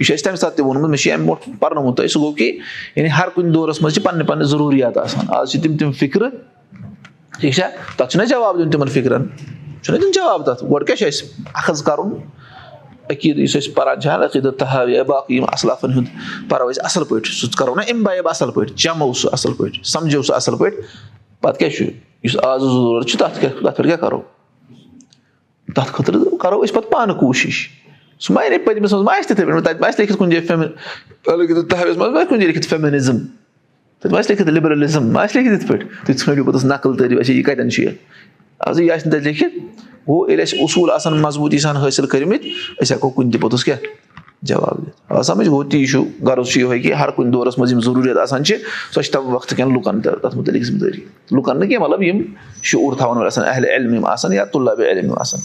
یہِ 0.00 0.06
چھُ 0.06 0.14
اَسہِ 0.14 0.24
تَمہِ 0.24 0.38
ساتہٕ 0.38 0.56
تہِ 0.56 0.64
ووٚنمُت 0.64 0.90
مےٚ 0.90 0.98
چھُ 0.98 1.12
اَمہِ 1.12 1.26
برونٛٹھ 1.26 1.60
پَرنومُت 1.60 1.96
تۄہہِ 1.96 2.10
سُہ 2.10 2.20
گوٚو 2.20 2.32
کہِ 2.32 2.58
یعنی 2.96 3.08
ہر 3.18 3.28
کُنہِ 3.34 3.54
دورَس 3.54 3.82
منٛز 3.82 3.94
چھِ 3.94 4.02
پَنٕنہِ 4.04 4.26
پَنٕنہِ 4.26 4.46
ضروٗریات 4.48 4.98
آسان 4.98 5.26
آز 5.38 5.50
چھِ 5.50 5.62
تِم 5.62 5.76
تِم 5.76 5.92
فِکرٕ 5.92 6.28
ٹھیٖک 7.40 7.54
چھا 7.54 7.68
تَتھ 7.96 8.12
چھُنہ 8.12 8.24
جواب 8.30 8.58
دیُن 8.58 8.70
تِمن 8.70 8.88
فِکرَن 8.94 9.26
چھُنہ 9.82 9.98
دیُن 9.98 10.10
جواب 10.14 10.46
تَتھ 10.46 10.64
گۄڈٕ 10.64 10.86
کیاہ 10.86 10.96
چھُ 10.96 11.06
اَسہِ 11.06 11.44
اَخذ 11.54 11.82
کَرُن 11.82 12.12
عقیٖد 13.10 13.38
یُس 13.38 13.56
أسۍ 13.56 13.74
پَران 13.74 14.00
چھِ 14.00 14.08
عقیٖدت 14.08 14.62
یا 14.88 15.02
باقٕے 15.02 15.34
یِم 15.34 15.44
اَصلافن 15.52 15.92
ہُنٛد 15.92 16.48
پَرو 16.50 16.68
أسۍ 16.68 16.84
اَصٕل 16.84 17.04
پٲٹھۍ 17.08 17.32
سُہ 17.40 17.56
کَرو 17.58 17.74
نہ 17.74 17.82
اِمبایب 17.88 18.28
اَصٕل 18.28 18.50
پٲٹھۍ 18.50 18.76
چَمو 18.76 19.12
سُہ 19.12 19.28
اَصٕل 19.32 19.52
پٲٹھۍ 19.54 19.82
سَمجو 19.92 20.22
سُہ 20.22 20.34
اَصٕل 20.34 20.56
پٲٹھۍ 20.56 20.82
پَتہٕ 21.40 21.58
کیاہ 21.58 21.70
چھُ 21.70 21.84
یُس 22.24 22.32
ضروٗرت 22.32 23.08
چھُ 23.08 23.18
تَتھ 23.18 23.40
کیاہ 23.40 23.52
تَتھ 23.52 23.76
پٮ۪ٹھ 23.76 23.86
کیاہ 23.86 23.96
کَرو 23.96 24.20
تَتھ 25.74 25.92
خٲطرٕ 25.92 26.38
کَرو 26.38 26.60
أسۍ 26.62 26.74
پَتہٕ 26.74 26.90
پانہٕ 26.90 27.18
کوٗشِش 27.18 27.68
سُہ 28.20 28.34
ما 28.34 28.40
نیرِ 28.42 28.64
پٔتمِس 28.64 28.92
منٛز 28.92 29.04
ما 29.04 29.12
آسہِ 29.12 29.28
تِتھٕے 29.28 29.44
پٲٹھۍ 29.46 29.62
تَتہِ 29.64 29.80
ما 29.80 29.86
آسہِ 29.88 30.00
لیکھِتھ 30.00 30.18
کُنہِ 30.18 30.32
جایہِ 30.32 30.58
منٛز 30.58 31.96
ما 31.98 32.24
کُنہِ 32.24 32.40
جایہِ 32.40 32.46
لیکھِتھ 32.46 32.68
فیمِنِزٕم 32.68 33.18
تَتہِ 34.00 34.12
ما 34.12 34.18
آسہِ 34.18 34.30
لیکھِتھ 34.30 34.50
لِبرَلِزٕم 34.50 35.12
ما 35.12 35.22
آسہِ 35.22 35.36
لیکھِتھ 35.36 35.54
یِتھ 35.54 35.70
پٲٹھۍ 35.70 35.86
تُہۍ 36.06 36.16
ژھٲنٛڈِو 36.16 36.44
پوٚتُس 36.44 36.64
نقٕل 36.64 36.96
تٲریٖف 36.96 37.20
اَسہِ 37.20 37.36
یہِ 37.36 37.44
کَتٮ۪ن 37.44 37.70
چھُ 37.70 37.82
یہِ 37.82 37.92
آز 38.66 38.80
یہِ 38.80 38.90
آسہِ 38.90 39.06
نہٕ 39.06 39.12
تَتہِ 39.12 39.26
لیکھِتھ 39.26 39.56
گوٚو 40.08 40.28
ییٚلہِ 40.28 40.42
اَسہِ 40.42 40.62
اصوٗل 40.64 40.90
آسان 40.90 41.20
مضبوٗطی 41.22 41.58
سان 41.58 41.76
حٲصِل 41.76 42.06
کٔرمٕتۍ 42.06 42.48
أسۍ 42.82 42.94
ہٮ۪کو 42.94 43.10
کُنہِ 43.10 43.32
تہِ 43.32 43.40
پوٚتُس 43.40 43.64
کیٛاہ 43.64 43.78
جواب 44.42 44.78
دِتھ 44.86 45.12
آ 45.12 45.22
سَمجھ 45.22 45.48
گوٚو 45.48 45.62
تی 45.70 45.84
چھُ 45.86 46.04
غرض 46.26 46.48
چھُ 46.48 46.60
یِہوے 46.60 46.78
کہِ 46.80 46.92
ہر 47.00 47.10
کُنہِ 47.16 47.32
دورَس 47.32 47.58
منٛز 47.58 47.72
یِم 47.72 47.80
ضروٗریت 47.80 48.18
آسان 48.18 48.44
چھِ 48.44 48.56
سۄ 48.94 49.02
چھِ 49.02 49.12
تَمہِ 49.12 49.32
وقتہٕ 49.34 49.56
کٮ۪ن 49.56 49.72
لُکَن 49.74 50.00
تہِ 50.00 50.12
تَتھ 50.22 50.36
مُتعلِق 50.36 50.62
ذِمہٕ 50.64 50.80
دٲری 50.80 51.00
لُکَن 51.36 51.58
نہٕ 51.60 51.68
کینٛہہ 51.68 51.82
مطلب 51.84 52.02
یِم 52.02 52.22
شعوٗر 52.62 52.96
تھاوَن 52.98 53.16
وٲلۍ 53.16 53.26
آسان 53.26 53.44
اہلِ 53.48 53.68
علم 53.74 54.06
آسان 54.06 54.32
یا 54.32 54.44
طلبہِ 54.52 54.90
علم 54.90 55.04
یِم 55.04 55.18
آسان 55.18 55.40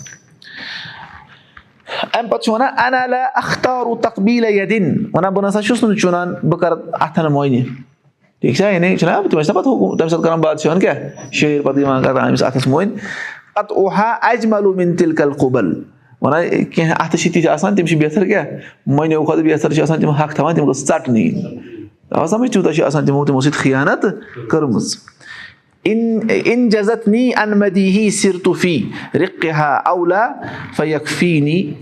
اَمہِ 2.13 2.29
پَتہٕ 2.29 2.43
چھُ 2.43 2.53
وَنان 2.53 2.69
وَنان 5.13 5.33
بہٕ 5.33 5.43
نسا 5.43 5.61
چھُس 5.61 5.83
نہٕ 5.83 5.97
چُنان 6.01 6.33
بہٕ 6.43 6.59
کَرٕ 6.59 6.77
اَتھن 6.93 7.25
مۄنہِ 7.33 7.63
ٹھیٖک 8.41 8.55
چھا 8.55 8.69
یعنی 8.69 8.97
چھُنہ 8.97 9.11
تِم 9.29 9.39
ٲسۍ 9.39 9.49
نہ 9.49 9.53
پَتہٕ 9.53 10.23
کران 10.23 10.41
بادشاہَن 10.41 10.79
کیاہ 10.79 10.95
شٲعر 11.31 11.61
پَتہٕ 11.61 11.79
یِوان 11.81 12.03
کران 12.03 12.27
أمِس 12.27 12.43
اَتھس 12.43 12.67
مۄنۍ 12.67 12.89
پَتہٕ 13.55 13.77
اوہا 13.77 14.11
اَجہِ 14.21 14.49
ملوٗمِن 14.49 14.95
تِل 14.95 15.15
کَل 15.15 15.31
قُبل 15.31 15.73
وَنان 16.21 16.63
کیٚنٛہہ 16.63 16.95
اَتھٕ 16.99 17.17
چھِ 17.19 17.33
تِتھۍ 17.33 17.49
آسان 17.49 17.75
تِم 17.75 17.85
چھِ 17.85 18.03
بہتر 18.03 18.25
کیاہ 18.25 18.45
مۄنیو 18.87 19.23
کھۄتہٕ 19.23 19.45
بہتر 19.45 19.73
چھِ 19.73 19.81
آسان 19.81 19.99
تِم 20.01 20.09
حق 20.09 20.35
تھاوان 20.35 20.55
تِم 20.55 20.67
گٔژھ 20.67 20.85
ژَٹنہٕ 20.85 21.73
آ 22.11 22.25
سَمجھ 25.87 26.27
تیوٗتاہ 26.27 26.41
چھُ 26.41 26.49
آسان 26.49 26.51
تِمو 26.51 26.51
تِمو 26.51 26.51
سۭتۍ 26.51 26.51
خیانت 26.51 26.51
کٔرمٕژ 26.51 26.51
اِن 26.51 26.69
جزت 26.69 27.07
نی 27.07 27.31
اَنمدی 27.37 27.89
ہی 27.89 28.09
سِرتُفی 28.09 28.89
رِقا 29.13 29.73
اولا 29.85 30.27
فیقفیٖنی 30.77 31.73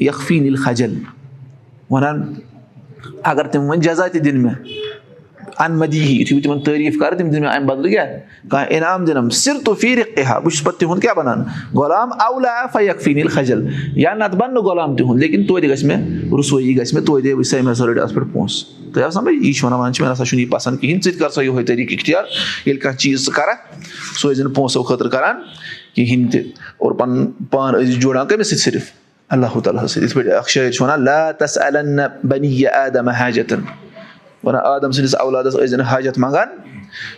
تہِ 5.57 5.69
مےٚ 5.69 5.71
اَنمدی 5.71 5.99
یِتھُے 5.99 6.35
بہٕ 6.35 6.43
تِمن 6.43 6.59
تعٲریٖف 6.59 6.93
کَرٕ 6.99 7.17
تِم 7.17 7.29
دِنۍ 7.29 7.41
مےٚ 7.41 7.51
اَمہِ 7.51 7.69
بدلہٕ 7.69 7.91
کیاہ 7.91 8.05
کانٛہہ 8.49 8.75
اِنعام 8.75 9.05
دِنَم 9.05 9.29
سِرتُفی 9.29 9.95
رِقا 9.95 10.39
بہٕ 10.39 10.49
چھُس 10.49 10.63
پَتہٕ 10.63 10.79
تِہُنٛد 10.79 11.01
کیاہ 11.01 11.13
بَنان 11.13 11.43
غلام 11.73 12.13
اولا 12.13 12.65
فیقفیٖن 12.73 13.27
خجل 13.27 13.67
یا 13.95 14.13
نتہٕ 14.13 14.49
نہٕ 14.53 14.63
غلام 14.63 14.95
تِہُنٛد 14.95 15.19
لیکِن 15.19 15.45
توتہِ 15.47 15.69
گژھِ 15.69 15.85
مےٚ 15.85 16.33
رُسوٲیی 16.39 16.77
گژھِ 16.77 16.93
مےٚ 16.93 17.05
توتہِ 17.05 17.33
وٕچھ 17.33 17.47
سا 17.47 17.57
مےٚ 17.61 17.75
رٔٹۍ 17.79 18.01
اَتھ 18.03 18.13
پٮ۪ٹھ 18.13 18.33
پونٛسہٕ 18.33 19.03
آو 19.03 19.09
سَمجھ 19.09 19.35
یہِ 19.45 19.53
چھُ 19.53 19.65
وَنان 19.65 19.79
وَنان 19.79 19.93
چھِ 19.93 20.01
مےٚ 20.01 20.09
نہ 20.09 20.15
سا 20.15 20.25
چھُنہٕ 20.25 20.43
یہِ 20.43 20.51
پَسنٛد 20.51 20.79
کِہینۍ 20.81 21.01
ژٕ 21.01 21.11
تہِ 21.11 21.19
کر 21.19 21.29
سا 21.29 21.41
یِہوے 21.41 21.63
طریٖقہٕ 21.63 21.93
اِختِیار 21.93 22.23
ییٚلہِ 22.65 22.81
کانٛہہ 22.81 22.97
چیٖز 22.97 23.25
ژٕ 23.25 23.33
کَرکھ 23.33 23.83
سُہ 24.19 24.31
ٲسۍ 24.31 24.35
زَن 24.35 24.53
پونٛسو 24.53 24.83
خٲطرٕ 24.83 25.11
کران 25.11 25.35
کِہینۍ 25.93 26.31
تہِ 26.31 26.41
اور 26.77 26.91
پَنُن 26.91 27.31
پان 27.51 27.73
ٲسۍ 27.73 27.99
جوڑان 27.99 28.27
کٔمِس 28.27 28.49
سۭتۍ 28.49 28.63
صرف 28.63 28.91
اللہ 29.29 29.59
تعالیٰ 29.59 29.83
ہَس 29.83 29.91
سۭتۍ 29.91 30.03
یِتھ 30.03 30.13
پٲٹھۍ 30.15 30.33
اکھ 30.37 30.49
شٲعر 30.49 30.71
چھُ 30.71 30.83
وَنان 30.83 31.03
وَنان 34.43 34.65
عادم 34.65 34.91
سٕنٛدِس 34.91 35.15
اولادَس 35.15 35.55
ٲسۍ 35.55 35.65
زَن 35.67 35.81
حاجت 35.81 36.17
منٛگان 36.17 36.47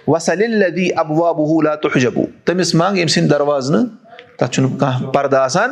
وسلی 0.08 0.90
ابوا 0.98 1.32
بہوٗلا 1.32 1.76
تُحجبوٗ 1.76 2.26
تٔمِس 2.46 2.76
منٛگ 2.76 2.98
ییٚمہِ 2.98 3.12
سٕنٛدۍ 3.12 3.30
دروازٕ 3.30 3.72
نہٕ 3.72 3.86
تَتھ 4.38 4.52
چھُنہٕ 4.52 4.78
کانٛہہ 4.80 5.12
پردٕ 5.12 5.38
آسان 5.40 5.72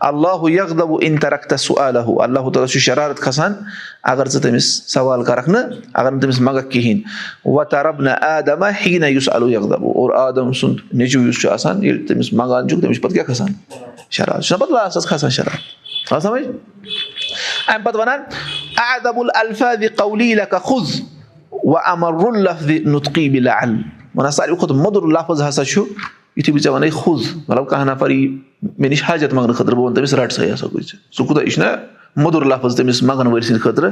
اللہُ 0.00 0.50
یکدبوٗ 0.50 0.98
اِن 1.02 1.16
عالہ 1.78 1.98
اللہ 2.22 2.48
تعالیٰ 2.50 2.66
چھُ 2.66 2.78
شرارت 2.80 3.20
کھسان 3.20 3.52
اَگر 4.02 4.28
ژٕ 4.28 4.42
تٔمِس 4.42 4.72
سوال 4.92 5.24
کَرکھ 5.24 5.48
نہٕ 5.48 5.64
اَگر 5.94 6.10
نہٕ 6.10 6.20
تٔمِس 6.20 6.40
منٛگکھ 6.40 6.70
کِہینۍ 6.70 7.00
وَترب 7.44 8.02
نہ 8.02 9.06
یُس 9.06 9.28
الو 9.32 9.48
یکدبوٗ 9.48 9.92
اور 9.94 10.14
عادم 10.22 10.52
سُنٛد 10.52 10.92
نیٚچوٗ 10.92 11.26
یُس 11.26 11.40
چھُ 11.40 11.50
آسان 11.50 11.82
ییٚلہِ 11.84 12.06
تٔمِس 12.08 12.32
منٛگان 12.32 12.68
چھُکھ 12.68 12.80
تٔمِس 12.80 12.96
چھُ 12.96 13.02
پَتہٕ 13.02 13.14
کیاہ 13.14 13.26
کھسان 13.26 13.52
شرارت 14.10 14.44
چھُنہ 14.44 14.58
پَتہٕ 14.60 14.74
لاسٹَس 14.74 15.06
کھسان 15.06 15.30
شرارت 15.30 16.12
آ 16.12 16.18
سَمجھ 16.18 16.42
اَمہِ 17.68 17.84
پَتہٕ 17.84 18.00
وَنان 18.00 18.20
عادبُل 18.78 19.28
الفاظ 19.34 19.84
قولی 19.96 20.34
لکھا 20.34 20.58
کھُز 20.68 21.00
وَ 21.64 21.78
امر 21.86 22.32
لفظِ 22.38 22.78
نُتقی 22.86 23.28
بِلا 23.30 23.58
ال 23.62 23.74
وَنان 24.14 24.30
ساروی 24.30 24.56
کھۄتہٕ 24.56 24.76
موٚدُر 24.76 25.08
لفظ 25.18 25.42
ہسا 25.42 25.64
چھُ 25.64 25.84
یِتھُے 26.36 26.52
بہٕ 26.52 26.62
ژےٚ 26.62 26.72
وَنَے 26.72 26.90
کھُز 26.90 27.26
مطلب 27.48 27.68
کانٛہہ 27.68 27.92
نفر 27.92 28.10
یی 28.10 28.26
مےٚ 28.78 28.90
نِش 28.90 29.02
حاجت 29.08 29.34
منٛگنہٕ 29.34 29.56
خٲطرٕ 29.56 29.74
بہٕ 29.74 29.84
وَنہٕ 29.84 29.94
تٔمِس 29.94 30.14
رَٹ 30.14 30.32
سا 30.32 30.44
یہِ 30.44 30.52
ہسا 30.54 30.66
گٔژھِتھ 30.74 31.14
سُہ 31.16 31.26
کوٗتاہ 31.26 31.44
یہِ 31.44 31.52
چھُنہ 31.52 31.66
موٚدُر 32.16 32.44
لفظ 32.44 32.76
تٔمِس 32.76 33.02
منٛگَن 33.02 33.26
وٲلۍ 33.26 33.46
سٕنٛدِ 33.46 33.62
خٲطرٕ 33.62 33.90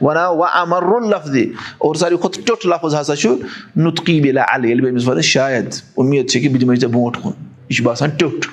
وَنان 0.00 0.36
وَ 0.38 0.44
اَمر 0.60 1.00
لفظِ 1.08 1.44
اور 1.78 1.94
ساروی 1.94 2.16
کھۄتہٕ 2.20 2.44
ٹیوٚٹھ 2.46 2.66
لفظ 2.66 2.94
ہسا 3.00 3.16
چھُ 3.16 3.34
نُتقی 3.76 4.20
بِلا 4.20 4.42
ال 4.54 4.64
ییٚلہِ 4.64 4.82
بہٕ 4.82 4.92
أمِس 4.92 5.08
وَنہٕ 5.08 5.22
شاید 5.22 5.74
اُمید 5.96 6.30
چھِ 6.30 6.40
کہِ 6.40 6.50
بہٕ 6.52 6.60
دِمَے 6.60 6.76
ژےٚ 6.76 6.90
برونٛٹھ 6.90 7.18
کُن 7.22 7.32
یہِ 7.68 7.76
چھُ 7.76 7.84
باسان 7.84 8.10
ٹیوٚٹھ 8.10 8.46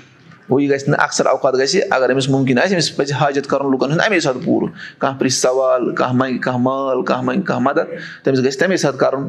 گوٚو 0.49 0.59
یہِ 0.59 0.69
گژھِ 0.71 0.89
نہٕ 0.89 1.03
اَکثر 1.03 1.25
اوقات 1.25 1.53
گژھِ 1.53 1.81
اَگر 1.91 2.11
أمِس 2.11 2.29
مُمکِن 2.29 2.59
آسہِ 2.59 2.73
أمِس 2.73 2.95
پَزِ 2.95 3.13
حاجت 3.19 3.47
کَرُن 3.49 3.71
لُکن 3.71 3.91
ہُند 3.91 4.01
اَمے 4.05 4.19
ساتہٕ 4.19 4.43
پوٗرٕ 4.45 4.69
کانٛہہ 4.99 5.19
پرژھِ 5.19 5.33
سوال 5.33 5.93
کانٛہہ 5.95 6.15
منگہِ 6.15 6.39
کانٛہہ 6.41 6.61
مال 6.61 7.03
کانٛہہ 7.03 7.25
منگہِ 7.25 7.45
کانٛہہ 7.45 7.63
مدد 7.63 8.23
تٔمِس 8.23 8.43
گژھِ 8.45 8.59
تَمے 8.59 8.77
ساتہٕ 8.77 8.99
کَرُن 8.99 9.23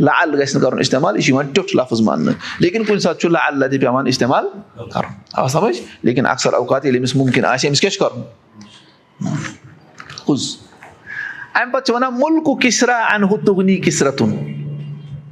لل 0.00 0.40
گژھِ 0.40 0.54
نہٕ 0.54 0.62
کَرُن 0.62 0.78
اِستعمال 0.78 1.16
یہِ 1.16 1.22
چھُ 1.24 1.30
یِوان 1.30 1.46
ٹیوٚٹھ 1.46 1.76
لفظ 1.76 2.00
ماننہٕ 2.00 2.34
لیکِن 2.60 2.84
کُنہِ 2.84 3.00
ساتہٕ 3.00 3.20
چھُ 3.20 3.28
لل 3.28 3.68
تہِ 3.70 3.80
پیٚوان 3.80 4.06
اِستعمال 4.06 4.48
کَرُن 4.76 5.12
آ 5.32 5.46
سَمجھ 5.48 5.76
لیکِن 6.02 6.26
اَکثر 6.26 6.52
اوقات 6.52 6.84
ییٚلہِ 6.84 7.00
أمِس 7.00 7.16
مُمکِن 7.16 7.44
آسہِ 7.44 7.68
أمِس 7.68 7.80
کیاہ 7.80 7.98
کَرُن 8.00 8.22
اَمہِ 11.54 11.72
پَتہٕ 11.72 11.84
چھِ 11.86 11.94
وَنان 11.94 12.14
مُلکُک 12.14 12.60
کِسرا 12.62 12.98
اَنہُ 13.12 13.36
تُگنی 13.46 13.76
کِسرتُن 13.76 14.36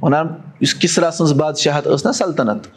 وَنان 0.01 0.27
یُس 0.61 0.73
کِسرا 0.73 1.11
سٕنٛز 1.11 1.33
بادشاہت 1.33 1.87
ٲس 1.87 2.05
نہ 2.05 2.11
سلطنت 2.11 2.67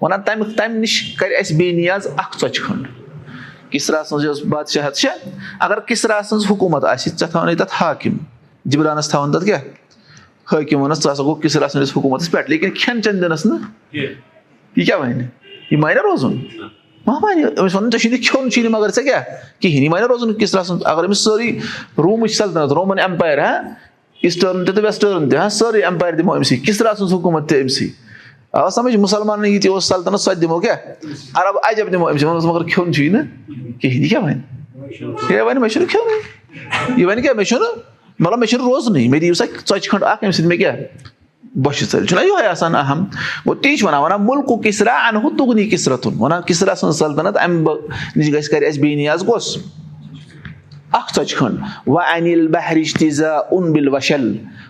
وَنان 0.00 0.22
تَمیُک 0.22 0.56
تَمہِ 0.56 0.76
نِش 0.76 1.14
کرِ 1.18 1.32
اَسہِ 1.40 1.56
بیٚیہِ 1.56 1.74
نِیاز 1.74 2.06
اکھ 2.16 2.38
ژۄچہِ 2.40 2.64
کھنٛڈ۔ 2.64 2.88
کِسرا 3.70 4.04
سٕنٛز 4.04 4.24
یۄس 4.24 4.42
بادشاہت 4.42 4.94
چھےٚ 4.96 5.30
اَگر 5.60 5.80
کِسرا 5.80 6.20
سٕنٛز 6.24 6.46
حکوٗمت 6.50 6.84
آسہِ 6.84 7.18
ژےٚ 7.18 7.28
تھاونے 7.30 7.54
تَتھ 7.54 7.72
حاکِم۔ 7.72 8.16
جبرانَس 8.64 9.08
تھاوان 9.08 9.32
تَتھ 9.32 9.44
کیاہ؟ 9.44 9.60
حٲکِم 10.52 10.78
ووٚنُس 10.78 11.02
ژٕ 11.02 11.12
ہسا 11.12 11.22
گوٚو 11.22 11.34
کِسرا 11.34 11.68
سٕنٛدِس 11.68 11.92
حکوٗمتَس 11.96 12.30
پٮ۪ٹھ۔ 12.30 12.50
لیکِن 12.50 12.70
کھٮ۪ن 12.70 13.02
چٮ۪ن 13.02 13.22
دِنَس 13.22 13.46
نہٕ 13.46 13.58
یہِ 13.92 14.86
کیاہ 14.86 14.98
وَنہِ؟ 14.98 15.24
یہِ 15.70 15.80
مانہِ 15.80 15.96
روزُن۔ 15.96 16.36
ما 17.06 17.18
مانہِ 17.18 17.44
أمِس 17.58 17.74
وَنُن 17.74 17.90
ژےٚ 17.90 18.00
چھُے 18.00 18.10
نہٕ 18.10 18.22
کھیوٚن 18.22 18.50
چھُے 18.50 18.62
نہٕ 18.62 18.70
مَگر 18.70 18.88
ژےٚ 18.88 19.04
کیاہ؟ 19.04 19.22
کِہینۍ 19.60 19.82
یہِ 19.82 19.88
مانہِ 19.88 20.06
روزُن 20.06 20.34
کِسرا 20.34 20.64
سٕنٛز۔ 20.64 20.82
اَگر 20.84 21.06
أمِس 21.06 21.18
سٲرٕے 21.24 21.58
روٗمٕچ 21.98 22.36
سلطنت 22.36 22.72
رومَن 22.72 22.98
ایمپایر 22.98 23.38
ایٖسٹٲرٕن 24.22 24.64
تہِ 24.64 24.74
تہٕ 24.74 24.84
ویسٹٲرٕن 24.84 25.28
تہِ 25.28 25.38
ہا 25.38 25.48
سٲرٕے 25.48 25.82
ایمپایر 25.84 26.14
دِمو 26.14 26.34
أمسٕے 26.34 26.56
کِسرا 26.56 26.94
سٕنٛز 26.94 27.12
حکوٗمت 27.12 27.48
تہِ 27.48 27.62
أمسٕے 27.62 27.86
آ 28.52 28.68
سَمجھ 28.70 28.96
مُسلمانن 28.96 29.44
یہِ 29.44 29.62
تہِ 29.62 29.70
اوس 29.70 29.84
سلطنت 29.88 30.20
سۄ 30.20 30.32
تہِ 30.34 30.40
دِمو 30.42 30.60
کیاہ 30.60 30.76
عرب 31.40 31.56
عجب 31.62 31.92
دِمو 31.92 32.08
أمسٕے 32.08 32.26
وَنس 32.26 32.44
مَگر 32.44 32.64
کھیوٚن 32.68 32.92
چھُے 32.92 33.08
نہٕ 33.08 33.80
کِہینۍ 33.80 34.02
یہِ 34.02 34.10
کیاہ 34.10 34.22
وَنہِ 34.22 34.40
ہے 35.30 35.40
وَنہِ 35.42 35.60
مےٚ 35.60 35.70
چھُنہٕ 35.70 35.88
کھیوٚنُے 35.88 37.00
یہِ 37.00 37.06
وَنہِ 37.06 37.22
کیاہ 37.22 37.34
مےٚ 37.34 37.44
چھُنہٕ 37.44 37.68
مطلب 38.18 38.38
مےٚ 38.38 38.48
چھُنہٕ 38.48 38.66
روزنٕے 38.66 39.08
مےٚ 39.08 39.20
دِیِو 39.20 39.34
سا 39.34 39.44
ژۄچہِ 39.44 39.88
کھنٛڈ 39.90 40.02
اکھ 40.04 40.24
اَمہِ 40.24 40.34
سۭتۍ 40.34 40.46
مےٚ 40.48 40.58
کیاہ 40.58 40.76
بۄچھِ 41.62 41.84
ژَلہِ 41.90 42.08
چھُنہ 42.08 42.20
یِہوے 42.24 42.46
آسان 42.46 42.74
اَہم 42.74 43.04
گوٚو 43.46 43.54
تی 43.62 43.76
چھُ 43.76 43.86
وَنان 43.86 44.00
وَنان 44.02 44.24
مُلکُک 44.26 44.62
کِسرا 44.64 44.94
اَنہٕ 45.06 45.22
ہُہ 45.22 45.36
تُگنی 45.38 45.64
کِسرتُن 45.70 46.14
وَنان 46.18 46.42
کِسرا 46.46 46.74
سٕنٛز 46.74 46.98
سلطنت 46.98 47.36
اَمہِ 47.42 47.76
نِش 48.16 48.32
گژھِ 48.32 48.50
کَرِ 48.50 48.66
اَسہِ 48.66 48.80
بیٚیہِ 48.80 48.96
نِیاز 48.96 49.24
کۄس 49.26 49.56
اکھ 50.98 51.14
ژۄچہِ 51.14 51.36
کھنٛڈ 51.38 51.88
وَ 51.92 52.00
اَنِل 52.14 52.46
بہرِش 52.54 52.94
تیٖزا 52.94 53.32
اُن 53.50 53.72
بِل 53.72 53.88
وَشل 53.94 54.26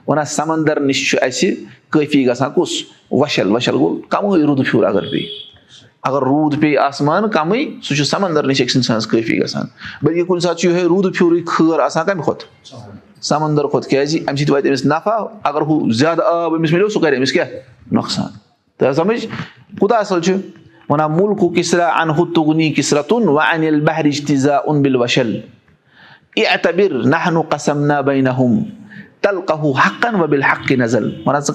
وَنان 0.06 0.24
سَمندر 0.36 0.80
نِش 0.80 1.08
چھُ 1.10 1.18
اَسہِ 1.22 1.54
کٲفی 1.90 2.26
گژھان 2.28 2.50
کُس 2.54 2.70
وَشل 3.10 3.52
وَشل. 3.54 3.74
گوٚو 3.74 4.00
کَمٕے 4.10 4.44
روٗدٕ 4.46 4.64
پھیوٗر 4.70 4.84
اَگر 4.84 5.10
پیٚیہِ 5.10 5.44
اَگر 6.08 6.22
روٗد 6.22 6.60
پیٚیہِ 6.60 6.78
آسمان 6.78 7.28
کَمٕے 7.30 7.64
سُہ 7.82 7.94
چھُ 7.96 8.04
سَمندر 8.06 8.46
نِش 8.46 8.56
سٕنٛدِ 8.58 8.84
سٕنٛز 8.86 9.06
کٲفی 9.10 9.40
گژھان 9.40 9.66
بٔلکہِ 10.02 10.26
کُنہِ 10.26 10.42
ساتہٕ 10.42 10.58
چھُ 10.60 10.68
یِہوے 10.68 10.82
روٗدٕ 10.82 11.12
پھیوٗرٕے 11.14 11.42
خٲر 11.46 11.80
آسان 11.80 12.06
کَمہِ 12.06 12.24
کھۄتہٕ 12.24 12.48
سَمندر 13.30 13.66
کھۄتہٕ 13.70 13.90
کیازِ 13.90 14.18
اَمہِ 14.26 14.38
سۭتۍ 14.38 14.52
واتہِ 14.52 14.68
أمِس 14.68 14.84
نفع 14.86 15.16
اَگر 15.48 15.60
ہُہ 15.68 15.92
زیادٕ 15.98 16.24
آب 16.24 16.54
أمِس 16.54 16.72
مِلیو 16.72 16.88
سُہ 16.88 17.00
کرِ 17.02 17.16
أمِس 17.16 17.32
کیاہ 17.32 17.46
نۄقصان 17.92 18.30
تہٕ 18.78 18.92
سَمجھ 18.92 19.26
کوٗتاہ 19.78 19.98
اَصٕل 19.98 20.20
چھُ 20.22 20.34
وَنان 20.88 21.12
مُلکُک 21.12 21.54
کِسرا 21.56 21.86
اَنہُ 22.00 22.32
تُگنی 22.34 22.70
کِسرتُن 22.72 23.28
وَ 23.28 23.40
اَنِل 23.52 23.80
بہرِش 23.80 24.22
تیٖزا 24.26 24.56
اُن 24.56 24.82
بِل 24.82 24.96
وَشل 24.96 25.38
اِبِر 26.36 26.92
نہنُ 27.04 27.42
قسم 27.48 27.84
نہ 27.86 28.00
بینہ 28.06 28.28
ہُم 28.28 28.62
تل 29.20 29.40
کہوٗ 29.48 29.72
حقن 29.78 30.14
وبِل 30.20 30.42
حقہِ 30.42 30.76
نظل 30.78 31.10
وَنان 31.26 31.42
ژٕ 31.42 31.54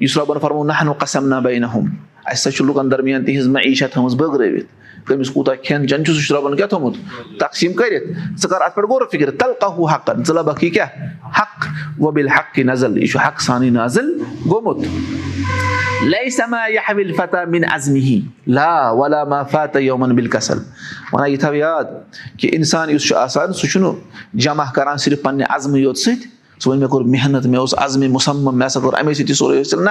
یُس 0.00 0.16
رۄبن 0.16 0.38
فرمو 0.42 0.64
نہنُ 0.64 0.92
قسم 0.98 1.28
نہ 1.28 1.40
بینہ 1.44 1.66
ہُم 1.74 1.86
اَسہِ 2.26 2.32
ہسا 2.32 2.50
چھُ 2.50 2.64
لُکن 2.66 2.90
درمیان 2.90 3.24
تِہنٛز 3.24 3.48
تھٲومٕژ 3.92 4.14
بٲگرٲوِتھ 4.16 4.68
کٔمِس 5.06 5.30
کوٗتاہ 5.30 5.54
کھٮ۪ن 5.54 5.88
چٮ۪ن 5.88 6.04
چھُ 6.04 6.14
سُہ 6.14 6.22
چھُ 6.26 6.34
رۄبن 6.36 6.56
کیاہ 6.56 6.68
تھومُت 6.68 6.94
تقسیٖم 7.40 7.72
کٔرِتھ 7.72 8.06
ژٕ 8.40 8.48
کر 8.50 8.60
اَتھ 8.62 8.74
پٮ۪ٹھ 8.74 8.88
غورو 8.90 9.06
فِکر 9.12 9.30
ژٕ 10.26 10.34
لبکھ 10.34 10.64
یہِ 12.98 13.10
چھُ 13.10 13.18
حق 13.26 13.40
سانٕے 13.40 13.70
نازل 13.70 14.12
گوٚمُت 14.50 14.86
وَنان 21.12 21.30
یہِ 21.30 21.40
تھاو 21.40 21.54
یاد 21.54 21.84
کہِ 22.38 22.50
اِنسان 22.52 22.90
یُس 22.90 23.08
چھُ 23.08 23.16
آسان 23.16 23.52
سُہ 23.52 23.68
چھُنہٕ 23.68 23.94
جمع 24.34 24.64
کران 24.74 24.96
صرف 24.96 25.22
پَنٕنہِ 25.22 25.46
عزمٕے 25.48 25.80
یوت 25.80 25.98
سۭتۍ 25.98 26.39
ژٕ 26.60 26.70
وَن 26.70 26.78
مےٚ 26.78 26.88
کوٚر 26.88 27.04
محنت 27.04 27.46
مےٚ 27.46 27.60
اوس 27.60 27.74
عزمہِ 27.78 28.08
مُسمم 28.08 28.58
مےٚ 28.58 28.66
ہسا 28.66 28.80
کوٚر 28.80 28.94
اَمے 28.98 29.14
سۭتۍ 29.14 29.28
یہِ 29.28 29.36
سورُے 29.36 29.60
حٲصِل 29.60 29.84
نہ 29.84 29.90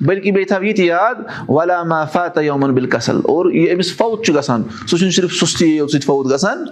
بٔلکہِ 0.00 0.32
بیٚیہِ 0.32 0.48
تھاو 0.48 0.64
یہِ 0.64 0.76
تہِ 0.76 0.84
یاد 0.84 1.14
ولاما 1.48 2.04
فاتح 2.04 2.40
یومن 2.40 2.74
بِل 2.74 2.86
کسل 2.86 3.16
اور 3.24 3.52
یہِ 3.52 3.72
أمِس 3.74 3.96
فوت 3.96 4.24
چھُ 4.24 4.34
گژھان 4.34 4.62
سُہ 4.86 4.96
چھُنہٕ 4.96 5.14
صرف 5.14 5.32
سُستی 5.32 5.76
یوت 5.76 5.90
سۭتۍ 5.90 6.06
فوت 6.06 6.26
گژھان 6.32 6.64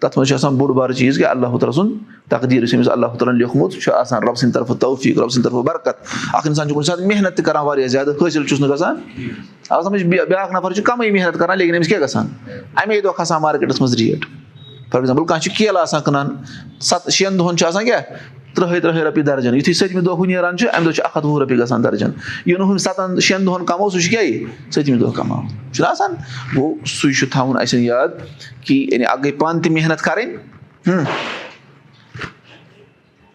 تَتھ 0.00 0.18
منٛز 0.18 0.28
چھُ 0.28 0.34
آسان 0.34 0.56
بوٚڑ 0.56 0.72
بارٕ 0.72 0.94
چیٖز 0.94 1.18
کہِ 1.18 1.26
اللہ 1.26 1.46
تعالیٰ 1.46 1.72
سُنٛد 1.72 2.52
یُس 2.52 2.74
أمِس 2.74 2.88
اللہ 2.88 3.06
تعالیٰ 3.06 3.32
ہن 3.32 3.38
لیوٗکھمُت 3.38 3.72
چھُ 3.72 3.92
آسان 3.92 4.22
رۄب 4.22 4.36
سٕنٛدِ 4.36 4.54
طرفہٕ 4.54 4.76
توفیٖق 4.80 5.18
رۄب 5.18 5.30
سٕنٛدِ 5.30 5.44
طرفہٕ 5.44 5.64
برکت۔ 5.64 5.96
اکھ 6.34 6.46
اِنسان 6.46 6.68
چھُ 6.68 6.74
کُنہِ 6.74 6.86
ساتہٕ 6.86 7.06
محنت 7.06 7.36
تہِ 7.36 7.44
کران 7.44 7.64
واریاہ 7.64 7.88
زیادٕ 7.88 8.12
حٲصِل 8.22 8.46
چھُس 8.46 8.60
نہٕ 8.60 8.70
گژھان 8.70 8.96
بیاکھ 10.28 10.52
نفر 10.52 10.72
چھُ 10.72 10.82
کَمٕے 10.84 11.10
محنت 11.10 11.38
کران 11.38 11.58
لیکِن 11.58 11.74
أمِس 11.74 11.88
کیاہ 11.88 12.00
گژھان 12.00 12.26
اَمے 12.76 13.00
دۄہ 13.00 13.12
کھسان 13.16 13.42
مارکیٹس 13.42 13.80
منٛز 13.80 13.94
ریٹ 13.94 14.24
فار 14.90 15.00
ایٚگزامپٕل 15.00 15.26
کانٛہہ 15.26 15.42
چھُ 15.42 15.56
کیلہٕ 15.56 15.82
آسان 15.82 16.00
کٕنان 16.00 16.28
سَتھ 16.80 17.10
شٮ۪ن 17.10 17.38
دۄہَن 17.38 17.56
چھُ 17.56 17.66
آسان 17.66 17.84
کیاہ 17.84 18.00
تٕرٛہے 18.54 18.80
تٕرٛہے 18.80 19.04
رۄپیہِ 19.04 19.24
درجن 19.26 19.54
یِتھُے 19.54 19.72
سٔتمہِ 19.72 20.04
دۄہ 20.04 20.16
ہُہ 20.18 20.26
نیران 20.26 20.56
چھُ 20.56 20.68
اَمہِ 20.72 20.84
دۄہ 20.84 20.92
چھُ 20.92 21.04
اکھ 21.04 21.16
ہَتھ 21.16 21.26
وُہ 21.26 21.40
رۄپیہِ 21.40 21.58
گژھان 21.60 21.84
درجن 21.84 22.10
یہِ 22.46 22.58
نہٕ 22.58 22.68
ہُم 22.68 22.78
سَتَن 22.78 23.20
شٮ۪ن 23.20 23.46
دۄہَن 23.46 23.64
کَمو 23.66 23.90
سُہ 23.90 24.00
چھُ 24.00 24.10
کیاہ 24.10 24.70
سٔتمہِ 24.70 25.00
دۄہ 25.00 25.12
کَماو 25.16 25.42
چھُنہ 25.72 25.86
آسان 25.86 26.14
گوٚو 26.56 26.74
سُے 26.86 27.12
چھُ 27.12 27.30
تھاوُن 27.32 27.56
اَسہِ 27.60 27.80
یاد 27.84 28.20
کہِ 28.64 28.76
یعنی 28.92 29.04
اکھ 29.12 29.20
گٔے 29.24 29.32
پانہٕ 29.38 29.62
تہِ 29.62 29.72
محنت 29.72 30.02
کَرٕنۍ 30.02 31.02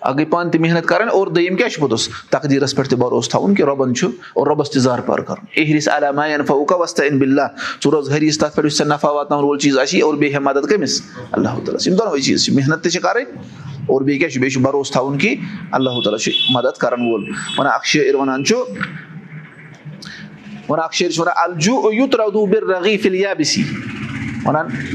اکھ 0.02 0.16
گٔے 0.18 0.26
پانہٕ 0.26 0.52
تہِ 0.52 0.62
محنت 0.62 0.86
کَرٕنۍ 0.88 1.12
اور 1.14 1.28
دوٚیِم 1.28 1.56
کیاہ 1.56 1.70
چھُ 1.70 1.80
پوٚتُس 1.80 2.08
تقدیٖرَس 2.30 2.76
پٮ۪ٹھ 2.76 2.90
تہِ 2.90 2.98
بروسہٕ 3.00 3.32
تھاوُن 3.32 3.56
کہِ 3.56 3.66
رۄبَن 3.66 3.96
چھُ 3.96 4.08
اور 4.34 4.48
رۄبَس 4.48 4.72
تہِ 4.72 4.82
زار 4.82 5.00
پار 5.06 5.20
کَرُن 5.20 5.46
احرِس 5.58 5.88
علیٰ 5.96 6.12
فوکا 6.48 6.76
وستا 6.82 7.04
اِن 7.04 7.18
بِلّہ 7.20 7.48
ژٕ 7.84 7.92
روز 7.92 8.12
حریٖص 8.12 8.38
تَتھ 8.40 8.56
پٮ۪ٹھ 8.56 8.66
یُس 8.66 8.78
ژےٚ 8.78 8.88
نفع 8.88 9.10
واتناوُن 9.16 9.46
وول 9.46 9.60
چیٖز 9.60 9.78
آسی 9.80 10.02
اور 10.02 10.14
بیٚیہِ 10.14 10.34
ہے 10.34 10.40
مدد 10.40 10.70
کٔمِس 10.70 11.02
اللہ 11.32 11.60
تعالیٰ 11.66 11.88
یِم 11.88 11.96
دۄنوَے 11.96 12.22
چیٖز 12.22 12.46
چھِ 12.46 12.56
محنت 12.56 12.84
تہِ 12.84 12.92
چھِ 12.92 13.02
کَرٕنۍ 13.02 13.69
اور 13.90 14.02
بیٚیہِ 14.02 14.20
کیاہ 14.20 14.30
چھُ 14.30 14.40
بیٚیہِ 14.40 14.54
چھُ 14.54 14.62
بروسہٕ 14.62 14.92
تھاوُن 14.94 15.18
کہِ 15.18 15.36
اللہ 15.72 16.02
تعالیٰ 16.04 16.20
چھُ 16.20 16.32
مدد 16.54 16.78
کرن 16.78 17.02
وول 17.02 17.24
وَنان 17.58 18.44
چھُ 18.46 18.58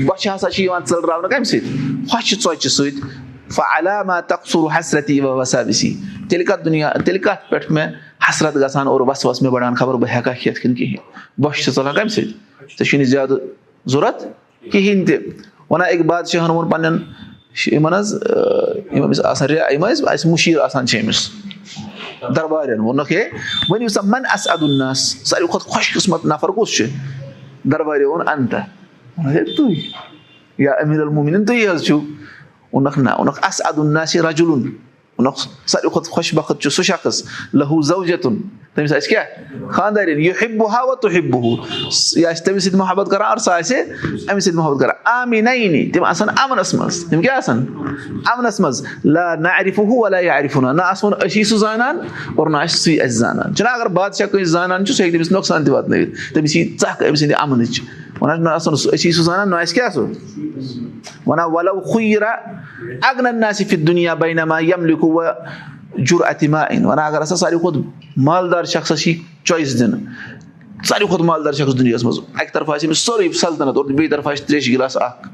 بۄچھِ 0.06 0.28
ہسا 0.34 0.50
چھِ 0.50 0.62
یِوان 0.62 0.82
ژٔلراونہٕ 0.88 1.30
کَمہِ 1.30 1.46
سۭتۍ 1.46 1.68
ہۄچھِ 2.12 2.34
ژۄچہِ 2.42 2.70
سۭتۍ 2.70 4.20
تقصوٗر 4.28 4.78
حسرتی 4.78 5.20
وسا 5.20 5.62
بِسی 5.62 5.94
تیٚلہِ 6.28 6.46
کَتھ 6.46 6.64
دُنیا 6.64 6.92
تیٚلہِ 7.04 7.22
کَتھ 7.22 7.50
پٮ۪ٹھ 7.50 7.72
مےٚ 7.72 7.88
حسرت 8.28 8.54
گژھان 8.54 8.86
اور 8.86 9.00
وَس 9.00 9.24
وَس 9.24 9.42
مےٚ 9.42 9.52
بَڑان 9.52 9.74
خبر 9.74 9.94
بہٕ 9.94 10.10
ہٮ۪کا 10.16 10.32
کھٮ۪تھ 10.32 10.60
کِنہٕ 10.60 10.76
کِہینۍ 10.76 10.96
بۄچھِ 11.42 11.62
چھِ 11.64 11.72
ژَلان 11.74 11.94
کَمہِ 11.94 12.10
سۭتۍ 12.10 12.28
ژےٚ 12.78 12.86
چھُے 12.88 12.98
نہٕ 12.98 13.06
زیادٕ 13.06 13.38
ضوٚرتھ 13.86 14.24
کِہینۍ 14.72 15.06
تہِ 15.06 15.16
وَنان 15.70 15.88
أکۍ 15.88 16.04
بادشاہن 16.06 16.50
ووٚن 16.50 16.70
پَنٕنٮ۪ن 16.70 16.98
یِمن 17.72 17.94
حظ 17.94 18.14
یِم 18.92 19.04
أمِس 19.04 19.20
آسان 19.20 19.50
یِم 19.50 19.84
ٲسۍ 19.86 20.04
اَسہِ 20.12 20.30
مُشیٖر 20.30 20.60
آسان 20.60 20.86
چھِ 20.86 21.00
أمِس 21.00 21.28
دربارٮ۪ن 22.36 22.80
ووٚنُکھ 22.80 23.12
ہے 23.12 23.28
ؤنِو 23.70 23.88
سا 23.88 24.00
من 24.04 24.22
اَس 24.34 24.48
ادُناس 24.50 24.98
ساروی 25.30 25.46
کھۄتہٕ 25.50 25.70
خۄش 25.72 25.92
قٕسمت 25.94 26.24
نفر 26.26 26.48
کُس 26.56 26.70
چھُ 26.76 26.84
دربارِ 27.72 28.04
ووٚن 28.04 28.28
اَنتہ 28.28 28.56
ہے 29.34 29.44
تُہۍ 29.56 29.74
یا 30.58 30.72
امیٖر 30.82 31.00
الموٗمِن 31.00 31.44
تُہۍ 31.44 31.68
حظ 31.70 31.82
چھِو 31.86 31.98
ووٚنُکھ 32.72 32.98
نہ 32.98 33.10
ووٚنُکھ 33.10 33.38
اَس 33.42 33.60
ادُناس 33.64 34.16
رجُلُن 34.16 34.62
ووٚنُکھ 35.18 35.40
ساروی 35.70 35.90
کھۄتہٕ 35.92 36.12
خۄش 36.12 36.34
بخت 36.34 36.60
چھُ 36.60 36.70
سُہ 36.72 36.82
شخص؟ 36.82 37.22
لہوٗ 37.54 37.82
زوجتُن 37.82 38.36
تٔمِس 38.74 38.92
آسہِ 38.92 39.08
کیاہ 39.08 39.68
خاندارٮ۪ن 39.72 40.20
یہِ 40.20 40.32
ہِبہٕ 40.42 40.70
ہاوا 40.72 40.94
تہٕ 41.02 41.12
ہِبہٕ 41.16 41.42
ہُہ 41.42 42.20
یہِ 42.20 42.36
تٔمِس 42.44 42.64
سۭتۍ 42.64 42.78
محبت 42.78 43.10
کران 43.10 43.28
اور 43.28 43.36
سُہ 43.44 43.52
آسہِ 43.52 43.76
أمِس 44.30 44.44
سۭتۍ 44.44 44.56
محبت 44.56 44.80
کران 44.80 44.96
آمی 45.12 45.40
نَیی 45.40 45.90
تِم 45.94 46.04
آسن 46.04 46.28
اَمنس 46.42 46.74
منٛز 46.74 47.04
تِم 47.10 47.22
کیاہ 47.22 47.36
آسن 47.36 47.64
اَمنس 48.32 48.60
منٛز 48.60 48.82
لا 49.04 49.34
نہ 49.34 49.48
عرفُ 49.58 49.80
ہُہ 49.80 49.98
ولا 49.98 50.18
یہِ 50.18 50.30
عرفُنا 50.30 50.72
نہ 50.72 50.82
أسی 51.24 51.44
سُہ 51.44 51.58
زانان 51.58 51.98
اور 52.36 52.46
نہ 52.50 52.56
آسہِ 52.56 52.78
سُے 52.78 53.00
اَسہِ 53.00 53.16
زانان 53.18 53.54
چھُنہ 53.54 53.68
اَگر 53.68 53.88
بادشاہ 53.98 54.26
کٲنٛسہِ 54.26 54.52
زانان 54.52 54.86
چھُ 54.86 54.94
سُہ 54.94 55.10
تٔمِس 55.10 55.32
نۄقصان 55.32 55.64
تہِ 55.64 55.72
واتنٲیِتھ 55.74 56.34
تٔمِس 56.34 56.56
یی 56.56 56.64
ژکھ 56.64 57.02
أمۍ 57.02 57.14
سٕنٛدِ 57.14 57.34
اَمنٕچ 57.40 57.80
وَنان 58.20 58.44
نہ 58.44 58.50
آسان 58.50 58.76
سُہ 58.76 58.94
أسی 58.94 59.12
سُہ 59.12 59.22
زانان 59.22 59.50
نہ 59.50 59.56
آسہِ 59.56 59.74
کیاہ 59.74 59.88
سُہ 59.94 60.06
وَنان 61.26 61.50
وَلو 61.52 61.80
خُیرا 61.92 62.32
اَگنن 63.08 63.40
نہ 63.40 63.52
فِت 63.58 63.86
دُنیا 63.86 64.14
بینما 64.14 64.58
جُر 65.96 66.24
اتِما 66.26 66.62
أنۍ 66.62 66.84
وَنان 66.84 67.06
اَگر 67.06 67.22
ہسا 67.22 67.36
ساروی 67.36 67.58
کھۄتہٕ 67.58 67.82
مالدار 68.16 68.64
شخصس 68.64 69.06
یی 69.06 69.14
چویِس 69.44 69.78
دِنہٕ 69.78 69.98
ساروی 70.88 71.06
کھۄتہٕ 71.06 71.26
مالدار 71.26 71.52
شخص 71.52 71.78
دُنیاہَس 71.78 72.04
منٛز 72.04 72.18
اَکہِ 72.34 72.52
طرفہٕ 72.52 72.74
آسہِ 72.74 72.86
أمِس 72.86 72.98
سورُے 72.98 73.32
سلطنت 73.32 73.76
اور 73.76 73.84
بیٚیہِ 73.84 74.10
طرفہٕ 74.10 74.32
آسہِ 74.32 74.46
تریشہِ 74.46 74.72
گِلاس 74.72 74.96
اکھ 74.96 75.28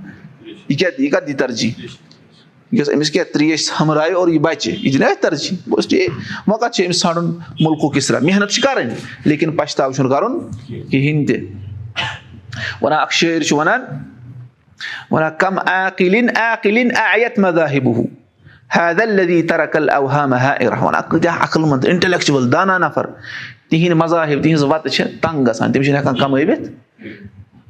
یہِ 0.68 0.78
کیاہ 0.78 0.90
یہِ 0.98 1.10
کَتھ 1.12 1.26
دی 1.26 1.32
ترجی. 1.32 1.70
یۄس 2.72 2.88
أمِس 2.94 3.10
کیاہ 3.10 3.24
تریش 3.34 3.70
ہمراے 3.80 4.12
اور 4.12 4.28
یہِ 4.28 4.40
بَچہِ 4.40 4.74
یہِ 4.82 4.92
دِنہ 4.92 5.04
اَتھ 5.04 5.22
ترجی. 5.22 5.56
بوٗز 5.66 5.88
ٹھیٖک 5.88 6.10
وۄنۍ 6.48 6.60
کَتھ 6.60 6.74
چھُ 6.76 6.84
أمِس 6.84 7.00
ژھانڈُن 7.00 7.26
مُلکُک 7.60 7.94
کِسرا. 7.94 8.18
محنت 8.22 8.50
چھِ 8.50 8.62
کَرٕنۍ 8.62 8.94
لیکِن 9.24 9.56
پَشتاو 9.56 9.92
چھُنہٕ 9.92 10.10
کَرُن 10.10 10.38
کِہینۍ 10.90 11.26
تہِ 11.26 11.36
وَنان 12.82 13.00
اکھ 13.00 13.14
شٲعر 13.14 13.42
چھُ 13.42 13.56
وَنان 13.56 13.82
آیت 16.96 17.38
کۭتیاہ 21.08 21.42
عقل 21.44 21.60
منٛد 21.60 21.84
اِنٹلیکچُوَل 21.86 22.52
دانا 22.52 22.78
نفر. 22.78 23.06
تِہِنٛدۍ 23.70 23.96
مذاہِب 23.96 24.42
تِہِنٛز 24.42 24.62
وَتہٕ 24.62 24.90
چھِ 24.92 25.04
تنٛگ 25.20 25.48
گژھان 25.48 25.72
تِم 25.72 25.82
چھِنہٕ 25.82 26.00
ہٮ۪کان 26.00 26.16
کَمٲوِتھ 26.16 26.70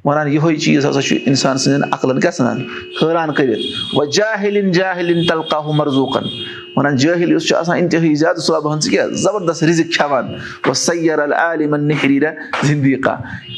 وَنان 0.05 0.29
یِہوے 0.33 0.57
چیٖز 0.57 0.87
ہسا 0.87 1.03
چھُ 1.03 1.17
اِنسان 1.27 1.59
سٕنٛدٮ۪ن 1.59 1.93
عقلن 1.93 2.21
کیاہ 2.21 2.33
ژھٕنان 2.33 2.59
حٲران 3.03 3.33
کٔرِتھ 3.35 3.61
جاہِلِن 4.17 4.71
جاہِلِن 4.73 5.27
تلکاہُ 5.29 5.73
مرضوٗقن 5.77 6.25
وَنان 6.77 6.97
جٲہِل 6.97 7.33
یُس 7.33 7.47
چھُ 7.49 7.57
آسان 7.57 7.77
اِنتِہٲیی 7.79 8.15
زیادٕ 8.15 8.43
صٲبہن 8.47 8.81
ژٕ 8.81 8.91
کیاہ 8.91 9.07
زَبردست 9.25 9.65
رِزِق 9.65 9.93
کھٮ۪وان 9.97 10.35
زِندگی 12.67 12.95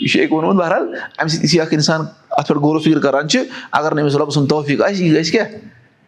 یہِ 0.01 0.09
چھُ 0.11 0.21
أکۍ 0.21 0.33
ووٚنمُت 0.33 0.57
بہرحال 0.57 0.87
اَمہِ 1.19 1.31
سۭتۍ 1.31 1.45
یُتھُے 1.45 1.61
اکھ 1.61 1.75
اِنسان 1.75 2.01
اَتھ 2.31 2.49
پٮ۪ٹھ 2.49 2.59
غورو 2.63 2.79
فِکر 2.79 2.99
کران 2.99 3.29
چھِ 3.29 3.39
اَگر 3.73 3.95
نہٕ 3.95 4.03
أمِس 4.03 4.17
رۄبہٕ 4.17 4.35
سُنٛد 4.35 4.49
توفیٖق 4.49 4.83
آسہِ 4.83 5.03
یہِ 5.03 5.17
گژھِ 5.17 5.33
کیاہ 5.33 5.47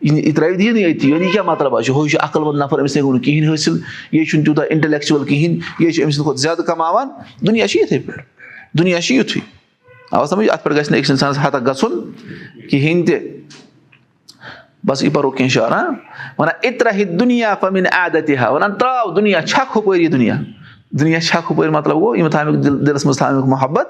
یہِ 0.04 0.34
ترٛاوِ 0.36 0.58
دیٖنٕے 0.58 0.84
أتی 0.90 1.10
یعنی 1.10 1.30
کیاہ 1.32 1.44
مطلب 1.44 1.76
آسہِ 1.76 1.94
ہُہ 1.94 2.08
چھُ 2.08 2.18
عقل 2.22 2.40
منٛد 2.40 2.62
نفر 2.62 2.80
أمِس 2.80 2.96
ہیٚکو 2.96 3.12
نہٕ 3.12 3.22
کِہینۍ 3.24 3.52
حٲصِل 3.52 3.78
یہِ 4.12 4.26
چھُنہٕ 4.28 4.44
تیوٗتاہ 4.44 4.66
اِنٹلیکچُوَل 4.70 5.24
کِہینۍ 5.24 5.58
یہِ 5.78 5.92
چھُ 5.92 6.02
أمۍ 6.02 6.10
سٕنٛدِ 6.12 6.24
کھۄتہٕ 6.24 6.42
زیادٕ 6.42 6.64
کَماوان 6.66 7.08
دُنیا 7.46 7.68
چھِ 7.68 7.80
یِتھٕے 7.80 7.98
پٲٹھۍ 8.06 8.22
دُنیا 8.78 9.00
چھِ 9.00 9.16
یِتھُے 9.16 9.40
آو 10.10 10.26
سَمجھ 10.26 10.48
اَتھ 10.50 10.64
پٮ۪ٹھ 10.64 10.78
گژھِ 10.78 10.90
نہٕ 10.90 10.98
أکِس 10.98 11.10
اِنسانَس 11.10 11.38
ہَتَکھ 11.44 11.64
گژھُن 11.68 11.92
کِہینۍ 12.70 13.06
تہِ 13.06 13.18
بَس 14.86 15.02
یہِ 15.02 15.12
پَرو 15.14 15.30
کیٚنٛہہ 15.30 15.54
شعرا 15.54 15.82
وَنان 16.38 16.54
اِترا 16.62 16.90
دُنیا 17.20 17.54
پَمِن 17.60 17.86
عادتہِ 17.92 18.36
ہا 18.36 18.48
وَنان 18.48 18.74
تراو 18.78 19.10
دُنیا 19.16 19.42
چھکھ 19.42 19.78
ہُپٲرۍ 19.78 20.00
یہِ 20.00 20.12
دُنیا 20.12 20.34
دُنیا 21.00 21.20
چھکھ 21.20 21.52
ہُپٲرۍ 21.52 21.70
مطلب 21.70 21.96
گوٚو 21.96 22.16
یِم 22.16 22.28
تھاوکھ 22.28 22.56
دِل 22.56 22.86
دِلَس 22.86 23.04
منٛز 23.04 23.18
تھاوکھ 23.18 23.46
محبت 23.46 23.86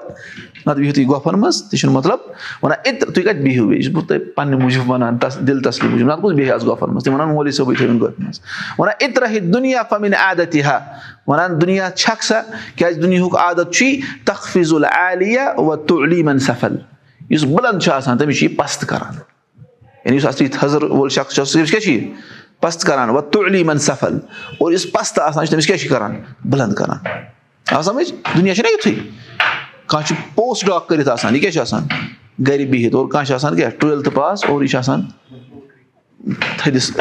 نَتہٕ 0.65 0.75
بِہِو 0.75 0.93
تُہۍ 0.93 1.05
گۄپھن 1.09 1.39
منٛز 1.39 1.63
تہِ 1.63 1.79
چھُنہٕ 1.79 1.95
مطلب 1.95 2.19
وَنان 2.63 2.77
اِتر 2.83 3.11
تُہۍ 3.11 3.23
کَتہِ 3.23 3.41
بِہِو 3.41 3.67
بیٚیہِ 3.67 3.83
چھُس 3.83 3.95
بہٕ 3.95 4.07
تۄہہِ 4.07 4.21
پَنٕنہِ 4.35 4.61
موٗجوٗب 4.61 4.91
وَنان 4.91 5.17
دِل 5.47 5.61
تسلی 5.61 5.89
موٗجوٗب 5.89 6.09
نَتہٕ 6.09 6.21
کُس 6.21 6.33
بیٚہہِ 6.33 6.53
آز 6.53 6.65
گۄپھن 6.65 6.89
منٛز 6.89 7.03
تِم 7.03 7.13
وَنان 7.13 7.29
مولوی 7.29 7.51
صٲبٕے 7.51 7.75
تھٲوِنۍ 7.75 8.01
گۄپھِ 8.01 8.19
منٛز 8.19 8.39
وَنان 8.79 8.93
اِترا 8.99 9.25
دُنیا 9.53 9.83
پَمِن 9.83 10.13
عادتہِ 10.13 10.63
ہا 10.63 10.79
وَنان 11.27 11.61
دُنیا 11.61 11.89
چھکھ 11.95 12.23
سا 12.25 12.41
کیازِ 12.75 13.01
دُنیہُک 13.01 13.35
عادت 13.35 13.73
چھُے 13.73 13.99
تخفیٖض 14.25 14.73
العالیہ 14.73 15.59
و 15.59 15.75
تُعلیٖمن 15.75 16.39
سفل۔ 16.39 16.75
یُس 17.29 17.43
بُلند 17.43 17.81
چھُ 17.81 17.91
آسان 17.91 18.17
تٔمِس 18.17 18.39
چھُ 18.39 18.49
یہِ 18.49 18.57
پَست 18.57 18.85
کران۔ 18.87 19.13
یعنی 20.05 20.17
یُس 20.17 20.25
اَصلی 20.25 20.47
تھزر 20.47 20.83
وول 20.83 21.09
شخص 21.09 21.35
چھُ 21.35 21.43
تٔمِس 21.53 21.71
کیاہ 21.71 21.81
چھُ 21.81 21.91
یہِ 21.91 22.13
پَست 22.65 22.83
کران 22.87 23.09
وَ 23.09 23.21
تُعلیٖمن 23.31 23.79
سفل 23.87 24.17
اور 24.59 24.71
یُس 24.71 24.91
پَستہٕ 24.91 25.23
آسان 25.23 25.45
چھُ 25.45 25.51
تٔمِس 25.51 25.67
کیاہ 25.67 25.77
چھُ 25.77 25.89
کران 25.89 26.19
بُلند 26.51 26.73
کران 26.73 26.97
آ 27.71 27.81
سَمجھ 27.81 28.11
دُنیا 28.35 28.55
چھُنہ 28.55 28.69
یِتھُے 28.73 28.93
کانٛہہ 29.87 30.07
چھُ 30.07 30.15
پوسٹ 30.35 30.65
ڈاک 30.67 30.87
کٔرِتھ 30.89 31.09
آسان 31.09 31.35
یہِ 31.35 31.41
کیاہ 31.41 31.51
چھُ 31.51 31.61
آسان 31.61 31.87
گرِ 32.47 32.65
بِہِتھ 32.71 32.95
اور 32.95 33.07
کانٛہہ 33.09 33.27
چھُ 33.27 33.33
آسان 33.33 33.55
کیاہ 33.55 33.69
ٹُویلتھٕ 33.69 34.13
پاس 34.13 34.43
اور 34.45 34.61
یہِ 34.61 34.69
چھُ 34.69 34.77
آسان 34.77 35.01
یُس 36.25 36.91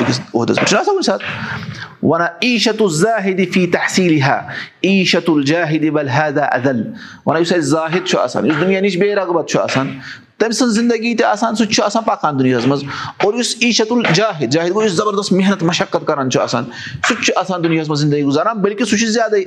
اَسہِ 7.53 7.61
زاہِد 7.61 8.07
چھُ 8.07 8.19
آسان 8.19 8.47
یُس 8.47 8.61
دُنیا 8.61 8.81
نِش 8.81 8.97
بے 8.97 9.15
رغبت 9.15 9.49
چھُ 9.49 9.61
آسان 9.61 9.99
تٔمۍ 10.39 10.51
سٕنٛز 10.51 10.75
زندگی 10.75 11.15
تہِ 11.15 11.25
آسان 11.27 11.55
سُہ 11.55 11.65
تہِ 11.65 11.75
چھُ 11.75 11.83
آسان 11.85 12.03
پَکان 12.03 12.39
دُنیاہَس 12.39 12.67
منٛز 12.67 12.83
اور 13.25 13.35
یُس 13.35 13.57
ایٖشت 13.61 13.93
الجاہِد 13.93 14.51
جاہِد 14.51 14.75
گوٚو 14.75 14.85
یُس 14.85 14.93
زَبردست 14.93 15.33
محنت 15.33 15.63
مَشقت 15.63 16.07
کران 16.07 16.31
چھُ 16.31 16.41
آسان 16.41 16.65
سُہ 17.09 17.15
تہِ 17.15 17.25
چھُ 17.25 17.33
آسان 17.37 17.65
دُنیاہَس 17.65 17.89
منٛز 17.89 18.01
زندگی 18.01 18.23
گُزاران؟ 18.23 18.59
بٔلکہِ 18.59 18.87
سُہ 18.87 18.97
چھُ 18.97 19.07
زیادَے 19.07 19.41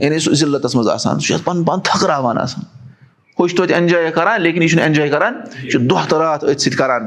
یعنی 0.00 0.18
سُہ 0.18 0.34
ضِلتَس 0.34 0.74
منٛز 0.74 0.88
آسان 0.88 1.20
سُہ 1.20 1.26
چھُ 1.26 1.34
اَتھ 1.34 1.44
پَنُن 1.44 1.64
پان 1.64 1.80
تھٔکراوان 1.80 2.38
آسان 2.38 2.81
ہُہ 3.42 3.48
چھُ 3.48 3.56
توتہِ 3.56 3.74
اٮ۪نجاے 3.74 4.10
کران 4.14 4.42
لیکِن 4.42 4.62
یہِ 4.62 4.70
چھُنہٕ 4.70 4.84
اٮ۪نجاے 4.84 5.08
کران 5.08 5.34
یہِ 5.62 5.70
چھُ 5.70 5.80
دۄہ 5.90 6.08
تہٕ 6.08 6.18
راتھ 6.18 6.44
أتھۍ 6.44 6.58
سۭتۍ 6.58 6.76
کران 6.78 7.02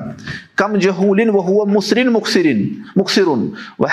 کَم 0.56 0.76
جہوٗلِن 0.76 1.30
وُہ 1.30 1.66
مُصرِن 1.74 2.12
مُخصِرِن 2.14 2.68
مُخصِرُن 2.96 3.48
وَ 3.80 3.88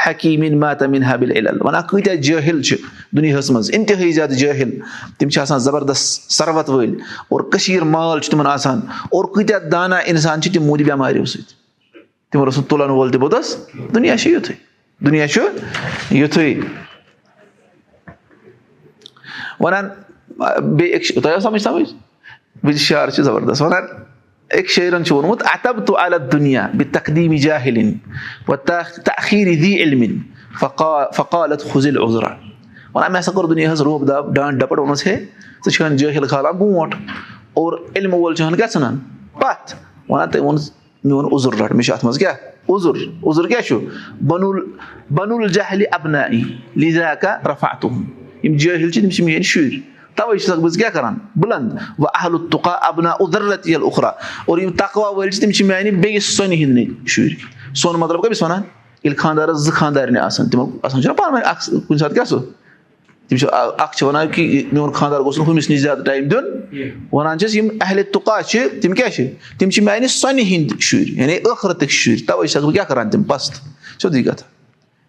وَنان 1.65 1.83
کۭتیاہ 1.89 2.17
جٲہِل 2.17 2.63
چھِ 2.63 2.77
دُنیاہَس 3.17 3.51
منٛز 3.51 3.71
اِنتِہٲیی 3.73 4.13
زیادٕ 4.13 4.37
جٲہِل 4.39 4.71
تِم 5.19 5.29
چھِ 5.29 5.41
آسان 5.41 5.59
زَبردست 5.59 6.33
سَروَت 6.33 6.71
وٲلۍ 6.71 6.95
اور 7.28 7.41
کٔشیٖر 7.52 7.83
مال 7.95 8.21
چھُ 8.21 8.31
تِمن 8.31 8.47
آسان 8.47 8.81
اور 8.89 9.25
کۭتیاہ 9.35 9.69
دانا 9.73 9.97
اِنسان 9.97 10.43
چھِ 10.43 10.52
تِم 10.52 10.63
موٗدۍ 10.67 10.85
بٮ۪ماریو 10.85 11.25
سۭتۍ 11.25 11.55
تِمن 12.31 12.45
اوس 12.45 12.59
نہٕ 12.59 12.69
تُلن 12.69 12.91
وول 12.91 13.11
تہِ 13.13 13.21
پوٚتُس 13.21 13.57
دُنیا 13.95 14.17
چھُ 14.17 14.31
یِتھُے 14.31 14.55
دُنیا 15.05 15.28
چھُ 15.28 15.41
یِتھُے 16.15 16.55
وَنان 19.61 19.89
بیٚیہِ 20.76 21.23
تۄہہِ 21.23 21.35
آسو 21.35 21.49
سَمجھ 21.49 21.63
سَمجھ 21.63 21.89
بہٕ 22.65 22.76
شعر 22.78 23.10
چھُ 23.10 23.23
زَبردست 23.23 23.62
وَنان 23.62 23.84
أکۍ 24.50 24.69
شٲعرَن 24.75 25.04
چھُ 25.04 25.15
ووٚنمُت 25.15 25.43
اَتب 25.52 25.84
تخیٖری 29.04 29.56
دی 29.62 29.76
علمِن 29.82 30.19
فقالت 30.60 31.65
عُزرا 31.76 32.28
وَنان 32.95 33.12
مےٚ 33.12 33.21
ہسا 33.21 33.32
کوٚر 33.32 33.45
دُنیاہَس 33.49 33.80
روب 33.80 34.08
دَب 34.08 34.34
ڈانٛٹ 34.34 34.60
ڈَپَٹ 34.60 34.78
ووٚنُس 34.78 35.06
ہے 35.06 35.17
ژٕ 35.65 35.71
چھُہن 35.73 35.97
جٲہِل 35.97 36.26
کھالان 36.28 36.56
برونٛٹھ 36.58 36.97
اور 37.54 37.78
علمہٕ 37.97 38.19
وول 38.21 38.34
چھُ 38.34 38.56
کیاہ 38.56 38.69
ژھٕنان 38.73 38.99
پَتھ 39.41 39.75
وَنان 40.08 40.30
تٔمۍ 40.30 40.43
ووٚن 40.45 40.56
میون 41.04 41.26
عُزُر 41.32 41.54
رَٹ 41.60 41.73
مےٚ 41.73 41.84
چھُ 41.86 41.93
اَتھ 41.93 42.04
منٛز 42.04 42.19
کیاہ 42.19 42.34
عُزُر 42.69 42.97
عُزُر 43.23 43.49
کیاہ 43.49 43.60
چھُ 43.60 43.80
یِم 48.45 48.56
جٲہِل 48.56 48.91
چھِ 48.91 49.00
تِم 49.02 49.10
چھِ 49.10 49.25
میٲنۍ 49.25 49.43
شُرۍ 49.43 49.92
تَوے 50.17 50.39
چھُسکھ 50.39 50.61
بہٕ 50.61 50.79
کیاہ 50.79 50.91
کران 50.91 51.19
بُلند 51.37 51.73
وۄنۍ 51.99 52.11
اہل 52.15 52.37
تُقا 52.51 52.73
اَبنا 52.89 53.11
اُدرت 53.21 53.69
یل 53.69 53.83
اُخرا 53.85 54.11
اور 54.47 54.59
یِم 54.59 54.71
تقوا 54.79 55.09
وٲلۍ 55.09 55.31
چھِ 55.31 55.41
تِم 55.41 55.51
چھِ 55.51 55.67
میانہِ 55.67 55.91
بیٚیِس 56.03 56.37
سۄنہِ 56.37 56.57
ہِنٛدۍ 56.63 57.07
شُرۍ 57.07 57.75
سۄن 57.83 58.01
مطلب 58.01 58.23
کٔمِس 58.23 58.43
وَنان 58.43 58.63
ییٚلہِ 59.05 59.19
خاندارَس 59.19 59.59
زٕ 59.65 59.73
خاندارنہِ 59.73 60.19
آسان 60.19 60.49
تِمن 60.51 60.79
آسان 60.83 61.03
چھُنہ 61.03 61.15
پانہٕ 61.15 61.33
ؤنۍ 61.35 61.49
اکھ 61.51 61.71
کُنہِ 61.89 61.99
ساتہٕ 61.99 62.15
کیاہ 62.15 62.25
سُہ 62.25 62.39
تِم 63.29 63.37
چھِ 63.37 63.49
اکھ 63.53 63.97
چھِ 63.97 64.07
وَنان 64.07 64.29
کہِ 64.33 64.65
میون 64.73 64.93
خاندار 64.93 65.21
گوٚژھ 65.21 65.39
نہٕ 65.39 65.49
ہُمِس 65.49 65.71
نِش 65.71 65.81
زیادٕ 65.81 66.05
ٹایم 66.05 66.29
دیُن 66.29 66.45
وَنان 67.13 67.39
چھِس 67.39 67.55
یِم 67.57 67.69
اہلِ 67.81 68.03
تُقا 68.13 68.43
چھِ 68.43 68.81
تِم 68.83 68.93
کیاہ 68.93 69.09
چھِ 69.09 69.27
تِم 69.59 69.71
چھِ 69.71 69.83
میانہِ 69.85 70.09
سۄنہِ 70.11 70.43
ہِنٛدۍ 70.51 70.81
شُرۍ 70.81 71.21
یعنی 71.21 71.39
ٲخرتٕکۍ 71.39 71.91
شُرۍ 71.91 72.27
تَوے 72.27 72.47
چھَس 72.47 72.63
بہٕ 72.63 72.73
کیاہ 72.73 72.85
کران 72.85 73.11
تِم 73.11 73.23
پَست 73.23 73.53
سیٚودُے 74.01 74.23
کَتھ 74.23 74.43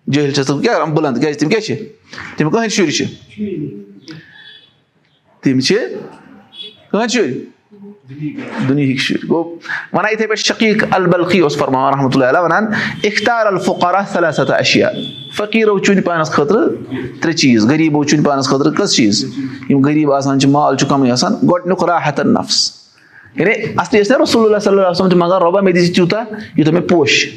جٲہِل 0.07 0.31
چھَس 0.31 0.49
بہٕ 0.49 0.61
کیاہ 0.61 0.73
کران 0.73 0.93
بُلند 0.93 1.21
کیازِ 1.21 1.39
تِم 1.39 1.49
کیاہ 1.49 1.61
چھِ 1.61 1.75
تِم 2.37 2.49
کٕہٕنٛدۍ 2.49 2.69
شُرۍ 2.69 2.91
چھِ 2.97 3.05
تِم 5.43 5.59
چھِ 5.59 5.75
کٕہٕنٛدۍ 6.91 7.09
شُرۍ 7.13 7.53
دُنہِکۍ 8.67 8.97
شُرۍ 8.99 9.29
گوٚو 9.29 9.43
وَنان 9.93 10.11
یِتھٕے 10.11 10.27
پٲٹھۍ 10.27 10.43
شقیٖق 10.45 10.83
البلقی 10.95 11.39
اوس 11.39 11.57
فرماوان 11.57 11.93
رحمتہ 11.93 12.17
اللہ 12.17 12.39
وَنان 12.43 12.65
اِختار 13.03 13.45
اشیا 14.59 14.89
فقیٖرو 15.37 15.77
چُنہِ 15.79 16.03
پانَس 16.05 16.31
خٲطرٕ 16.31 16.69
ترٛےٚ 17.21 17.35
چیٖز 17.37 17.65
غریٖبو 17.69 18.03
چُنہِ 18.03 18.25
پانَس 18.25 18.49
خٲطرٕ 18.49 18.73
کٔژ 18.77 18.95
چیٖز 18.95 19.23
یِم 19.69 19.85
غریٖب 19.85 20.11
آسان 20.13 20.39
چھِ 20.39 20.49
مال 20.49 20.77
چھُ 20.77 20.89
کَمٕے 20.89 21.11
آسان 21.11 21.33
گۄڈٕنیُک 21.49 21.83
راحتن 21.89 22.33
نفس 22.33 22.59
یعنی 23.35 23.51
اَصلی 23.77 23.99
ٲسۍ 24.01 24.11
نا 24.11 24.23
رسول 24.23 24.45
اللہ 24.45 24.59
صلی 24.63 24.77
اللہ 24.77 24.89
وسلم 24.89 25.09
تہِ 25.09 25.17
منٛگان 25.17 25.41
رۄبا 25.41 25.61
مےٚ 25.61 25.73
دِژ 25.75 25.93
تیوٗتاہ 25.95 26.23
یوٗتاہ 26.55 26.73
مےٚ 26.73 26.87
پوشہِ 26.89 27.29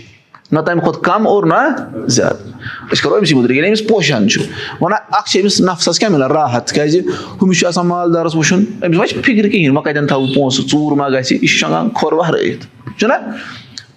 نہ 0.53 0.61
تَمہِ 0.61 0.83
کھۄتہٕ 0.83 1.03
کَم 1.03 1.27
اور 1.27 1.45
نہ 1.45 1.61
زیادٕ 2.07 2.56
أسۍ 2.93 3.03
کَرو 3.03 3.17
أمسٕے 3.17 3.35
مُدرِ 3.35 3.53
ییٚلہِ 3.53 3.69
أمِس 3.69 3.87
پوشان 3.89 4.29
چھُ 4.29 4.43
وَنان 4.81 4.99
اکھ 5.19 5.31
چھِ 5.31 5.41
أمِس 5.41 5.61
نفسَس 5.61 5.99
کیاہ 5.99 6.11
مِلان 6.11 6.31
راحت 6.31 6.73
کیازِ 6.73 7.01
ہُمِس 7.43 7.59
چھُ 7.59 7.67
آسان 7.67 7.87
مالدارَس 7.87 8.35
وٕچھُن 8.37 8.65
أمِس 8.85 8.97
ما 8.99 9.07
چھِ 9.07 9.17
فِکرِ 9.25 9.51
کِہینۍ 9.51 9.77
وۄنۍ 9.77 9.85
کَتٮ۪ن 9.85 10.07
تھاوو 10.07 10.27
پونٛسہٕ 10.35 10.69
ژوٗر 10.71 10.97
ما 10.97 11.09
گژھِ 11.09 11.33
یہِ 11.33 11.41
چھُ 11.41 11.59
شۄنٛگان 11.59 11.89
کھۄر 11.95 12.13
وَہرٲیِتھ 12.13 12.67
چھُنہ 12.99 13.15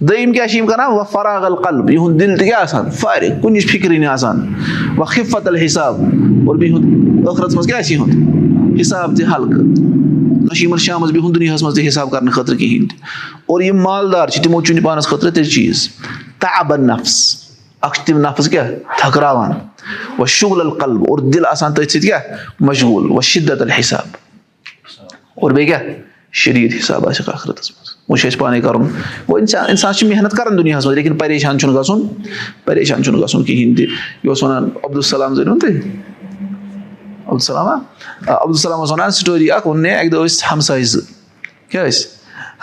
دوٚیِم 0.08 0.32
کیاہ 0.34 0.48
چھِ 0.48 0.58
یِم 0.58 0.66
کران 0.68 0.92
وۄنۍ 0.92 1.12
فراغل 1.12 1.56
قلب 1.64 1.90
یِہُنٛد 1.90 2.20
دِل 2.20 2.38
تہِ 2.38 2.46
کیاہ 2.46 2.62
آسان 2.62 2.90
فارغ 3.00 3.40
کُنِچ 3.42 3.66
فِکرِ 3.72 3.98
نہٕ 3.98 4.10
آسان 4.10 4.38
وۄنۍ 4.98 5.20
حِفت 5.20 5.48
الحِساب 5.48 6.02
اور 6.48 6.56
بِہُن 6.56 7.24
ٲخرَس 7.24 7.56
منٛز 7.56 7.68
کیاہ 7.68 7.80
آسہِ 7.80 7.94
یِہُنٛد 7.94 8.80
حِساب 8.80 9.18
تہِ 9.18 9.26
ہلکہٕ 9.26 9.64
نہ 10.42 10.54
چھُ 10.54 10.64
یِمن 10.64 10.78
شامَس 10.78 11.12
بِہُن 11.12 11.36
دُنیاہَس 11.36 11.64
منٛز 11.64 11.76
تہِ 11.76 11.88
حِساب 11.88 12.12
کرنہٕ 12.12 12.34
خٲطرٕ 12.34 12.58
کِہینۍ 12.58 12.88
تہِ 12.90 12.98
اور 13.46 13.62
یِم 13.62 13.82
مالدار 13.84 14.28
چھِ 14.28 14.44
تِمو 14.44 14.62
چُنہِ 14.62 14.84
پانَس 14.84 15.08
خٲطرٕ 15.08 15.32
تیٚلہِ 15.34 15.52
چیٖز 15.52 15.88
تابن 16.40 16.88
نفس 16.88 17.16
اکھ 17.82 17.96
چھِ 17.98 18.06
تِم 18.06 18.18
نفس 18.20 18.50
کیاہ 18.50 18.70
تھکراوان 18.98 19.52
وۄنۍ 19.52 20.26
شُگل 20.28 20.62
القلب 20.62 21.02
اور 21.10 21.20
دِل 21.34 21.46
آسان 21.46 21.74
تٔتھۍ 21.74 21.88
سۭتۍ 21.89 22.02
کیاہ 22.02 22.22
مشغوٗل. 22.60 23.12
وۄنۍ 23.12 23.22
شِدت 23.22 23.62
الحِساب. 23.62 24.08
اور 25.36 25.52
بیٚیہِ 25.52 25.68
کیاہ 25.68 25.94
شریٖد 26.42 26.74
حِساب. 26.76 27.08
آسٮ۪کھ 27.08 27.30
آخرتس 27.30 27.72
منٛز 27.72 27.89
وۄنۍ 28.10 28.20
چھُ 28.22 28.28
اَسہِ 28.28 28.39
پانے 28.39 28.62
کَرُن 28.62 28.82
گوٚو 28.82 29.38
اِنسان 29.38 29.65
اِنسان 29.70 29.94
چھُ 29.94 30.08
محنت 30.10 30.32
کران 30.38 30.58
دُنیاہَس 30.58 30.86
منٛز 30.86 30.96
لیکِن 30.98 31.18
پریشان 31.18 31.60
چھُنہٕ 31.60 31.76
گژھُن 31.76 32.08
پریشان 32.65 33.04
چھُنہٕ 33.04 33.22
گژھُن 33.22 33.44
کِہینۍ 33.44 33.76
تہِ 33.78 33.86
یہِ 33.86 34.30
اوس 34.30 34.44
وَنان 34.44 34.70
عبدالسلام 34.84 35.36
زٲنِوُن 35.36 35.60
تُہۍ 35.60 35.82
عبدالسلامہ 37.26 37.76
عبدالسلام 38.28 38.80
اوس 38.80 38.92
وَنان 38.92 39.12
سٹوری 39.12 39.52
اکھ 39.52 39.68
مےٚ 39.68 39.98
اَکہِ 39.98 40.12
دۄہ 40.12 40.26
ٲسۍ 40.26 40.52
ہمساے 40.52 40.84
زٕ 40.84 41.02
کیاہ 41.70 41.86
ٲسۍ 41.86 42.08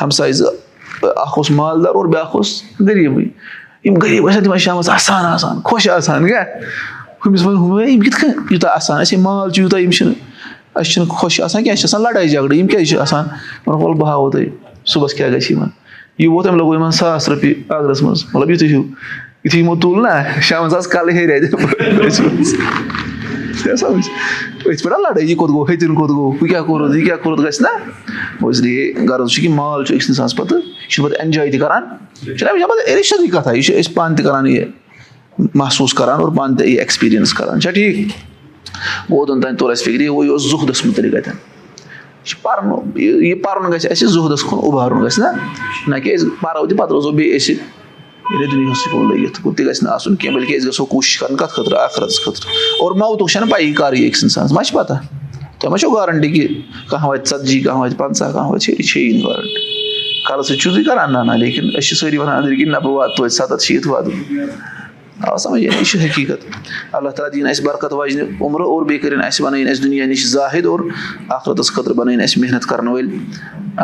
ہمساے 0.03 0.33
زٕ 0.33 0.53
اکھ 1.03 1.39
اوس 1.39 1.51
مالدار 1.51 1.95
اور 1.95 2.07
بیاکھ 2.07 2.37
اوس 2.37 2.63
غریٖبٕے 2.81 3.25
یِم 3.87 3.95
غریٖب 4.03 4.29
ٲسۍ 4.29 4.43
تِم 4.43 4.53
ٲسۍ 4.53 4.59
شامَس 4.59 4.89
اَسان 4.89 5.61
خۄش 5.65 5.89
آسان 5.89 6.27
کیاہ 6.27 6.45
ہُمِس 7.27 7.45
وَن 7.47 7.57
ہُم 7.57 7.81
یِم 7.89 8.01
کِتھ 8.01 8.17
کٔنۍ 8.21 8.35
یوٗتاہ 8.51 8.75
اَسان 8.77 9.01
اَسے 9.01 9.17
مال 9.17 9.51
چھُ 9.51 9.61
یوٗتاہ 9.61 9.81
یِم 9.81 9.91
چھِنہٕ 9.91 10.15
اَسہِ 10.75 10.93
چھِنہٕ 10.93 11.09
خۄش 11.19 11.41
آسان 11.41 11.63
کینٛہہ 11.63 11.73
اَسہِ 11.73 11.81
چھِ 11.81 11.89
آسان 11.89 12.03
لڑٲے 12.03 12.29
جگڑٕ 12.29 12.55
یِم 12.57 12.67
کیازِ 12.67 12.89
چھِ 12.89 12.99
آسان 13.01 13.25
وَنکھ 13.67 13.83
وَلہٕ 13.83 13.99
بہٕ 13.99 14.09
ہاوو 14.09 14.31
تۄہہِ 14.31 14.49
صُبحس 14.93 15.15
کیاہ 15.15 15.31
گژھِ 15.31 15.51
یِمن 15.53 15.69
یہِ 16.19 16.29
ووت 16.29 16.47
أمۍ 16.47 16.57
لوگو 16.57 16.75
یِمن 16.75 16.91
ساس 16.99 17.29
رۄپیہِ 17.29 17.55
اگرس 17.69 18.03
منٛز 18.03 18.25
مطلب 18.35 18.51
یِتُے 18.51 18.67
ہیوٗ 18.67 18.85
یِتھُے 19.45 19.59
یِمو 19.59 19.77
تُل 19.81 20.03
نہ 20.03 20.41
شامَس 20.43 20.75
آسہٕ 20.75 20.91
کَلہٕ 20.93 21.15
ہیٚرِ 21.15 21.33
یہِ 23.67 25.37
کیاہ 26.49 26.63
کوٚرُتھ 26.63 26.97
یہِ 26.97 27.47
گژھِ 27.47 27.61
نہ 27.61 27.69
اس 28.47 28.61
لیے 28.61 28.93
غرض 29.09 29.31
چھُ 29.31 29.43
کہِ 29.43 29.51
مال 29.51 29.85
چھُ 29.85 29.95
أکِس 29.95 30.07
اِنسانَس 30.09 30.37
پَتہٕ 30.37 30.59
یہِ 30.59 30.89
چھُ 30.89 31.05
پَتہٕ 31.05 31.21
اٮ۪نجاے 31.21 31.51
تہِ 31.51 31.61
کران 31.61 31.83
چھُنہ 32.23 32.51
یہِ 32.51 32.61
چھِ 32.61 32.69
پَتہٕ 32.69 32.97
رِشتٕچ 32.99 33.33
کَتھا 33.33 33.53
یہِ 33.53 33.63
چھِ 33.63 33.79
أسۍ 33.79 33.95
پانہٕ 33.95 34.17
تہِ 34.17 34.25
کران 34.25 34.47
یہِ 34.47 34.65
محسوٗس 35.55 35.95
کران 35.95 36.21
اور 36.21 36.29
پانہٕ 36.37 36.59
تہِ 36.59 36.69
یہِ 36.69 36.79
ایٚکٕسپیٖرینٕس 36.79 37.35
کران 37.35 37.61
چھا 37.61 37.71
ٹھیٖک 37.71 38.11
اوٚتن 39.11 39.41
تانۍ 39.41 39.57
توٚر 39.59 39.71
اَسہِ 39.71 39.85
فِکرِ 39.85 40.03
یہِ 40.03 40.29
اوس 40.31 40.51
زُہدَس 40.51 40.85
مُتعلِق 40.87 41.15
اَتٮ۪ن 41.15 41.35
یہِ 41.35 42.25
چھُ 42.25 42.43
پَرُن 42.43 43.01
یہِ 43.01 43.43
پَرُن 43.43 43.73
گژھِ 43.73 43.91
اَسہِ 43.91 44.09
زُہدَس 44.09 44.43
کُن 44.43 44.59
اُبارُن 44.63 45.05
گژھِ 45.05 45.21
نہ 45.21 45.27
نہ 45.87 45.99
کہِ 46.01 46.15
أسۍ 46.15 46.29
پَرو 46.41 46.67
تہِ 46.67 46.79
پَتہٕ 46.79 46.93
روزو 46.93 47.11
بیٚیہِ 47.11 47.37
أسۍ 47.37 47.55
لٔگِتھ 48.31 49.41
تہِ 49.57 49.67
گژھِ 49.67 49.83
نہٕ 49.83 49.93
آسُن 49.93 50.17
کینٛہہ 50.17 50.39
بٔلکہِ 50.39 50.57
أسۍ 50.57 50.69
گژھو 50.69 50.85
کوٗشِش 50.85 51.19
کَرٕنۍ 51.19 51.39
کَتھ 51.39 51.53
خٲطرٕ 51.53 51.79
آخرَتَس 51.79 52.21
خٲطرٕ 52.25 52.51
اور 52.83 52.93
موتُک 52.93 53.31
چھَنہٕ 53.31 53.51
پَیی 53.51 53.73
کَر 53.73 53.93
یی 53.93 54.07
أکِس 54.09 54.23
اِنسانَس 54.25 54.53
ما 54.53 54.63
چھِ 54.65 54.75
پَتہ 54.75 54.93
تۄہہِ 55.59 55.71
ما 55.71 55.79
چھو 55.79 55.91
گارَنٹی 55.91 56.29
کہِ 56.33 56.47
کانٛہہ 56.91 57.09
واتہِ 57.09 57.29
ژَتجی 57.29 57.61
کانٛہہ 57.61 57.81
واتہِ 57.81 57.99
پنٛژاہ 57.99 58.33
کانٛہہ 58.33 58.51
واتہِ 58.51 58.65
شیٚیہِ 58.65 58.89
چھے 58.89 59.01
نہٕ 59.13 59.27
گارَنٹی 59.27 59.61
کَلہٕ 60.29 60.43
سۭتۍ 60.43 60.61
چھُو 60.61 60.71
تُہۍ 60.71 60.85
کَران 60.87 61.13
نہ 61.13 61.19
نہ 61.27 61.37
لیکِن 61.43 61.65
أسۍ 61.69 61.87
چھِ 61.89 61.97
سٲری 61.97 62.17
وَنان 62.17 62.37
أنٛدرۍ 62.37 62.57
کِنۍ 62.59 62.73
نہ 62.73 62.79
بہٕ 62.85 62.93
واتہٕ 62.93 63.17
توتہِ 63.17 63.33
سَتَتھ 63.33 63.65
شیٖتھ 63.65 63.89
واتہٕ 63.89 64.13
بہٕ 64.13 65.33
آ 65.33 65.37
سَمجھ 65.37 65.61
یہِ 65.63 65.85
چھِ 65.85 66.05
حقیٖقت 66.05 66.45
اللہ 66.97 67.11
تعالیٰ 67.11 67.33
دِیِن 67.33 67.47
اَسہِ 67.47 67.65
برکت 67.67 67.93
واجنہِ 67.93 68.29
عُمرٕ 68.41 68.67
اور 68.67 68.85
بیٚیہِ 68.87 69.03
کٔرِنۍ 69.03 69.27
اَسہِ 69.27 69.45
بَنٲیِن 69.45 69.69
اَسہِ 69.69 69.83
دُنیا 69.85 70.07
نِش 70.07 70.27
زاہِد 70.27 70.67
اور 70.67 70.81
آخرَتَس 71.29 71.73
خٲطرٕ 71.73 71.95
بَنٲیِن 71.97 72.21
اَسہِ 72.21 72.43
محنت 72.43 72.67
کَرَن 72.69 72.89
وٲلۍ 72.89 73.19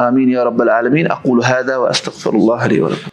آمیٖن 0.04 0.30
یا 0.30 0.44
رۄب 0.44 0.60
العالمیٖن 0.62 1.10
اقوٗل 1.10 1.42
حیدا 1.50 1.76
استغفر 1.88 2.34
اللہ 2.34 2.68
علیہ 2.68 2.82
وَسلم 2.82 3.11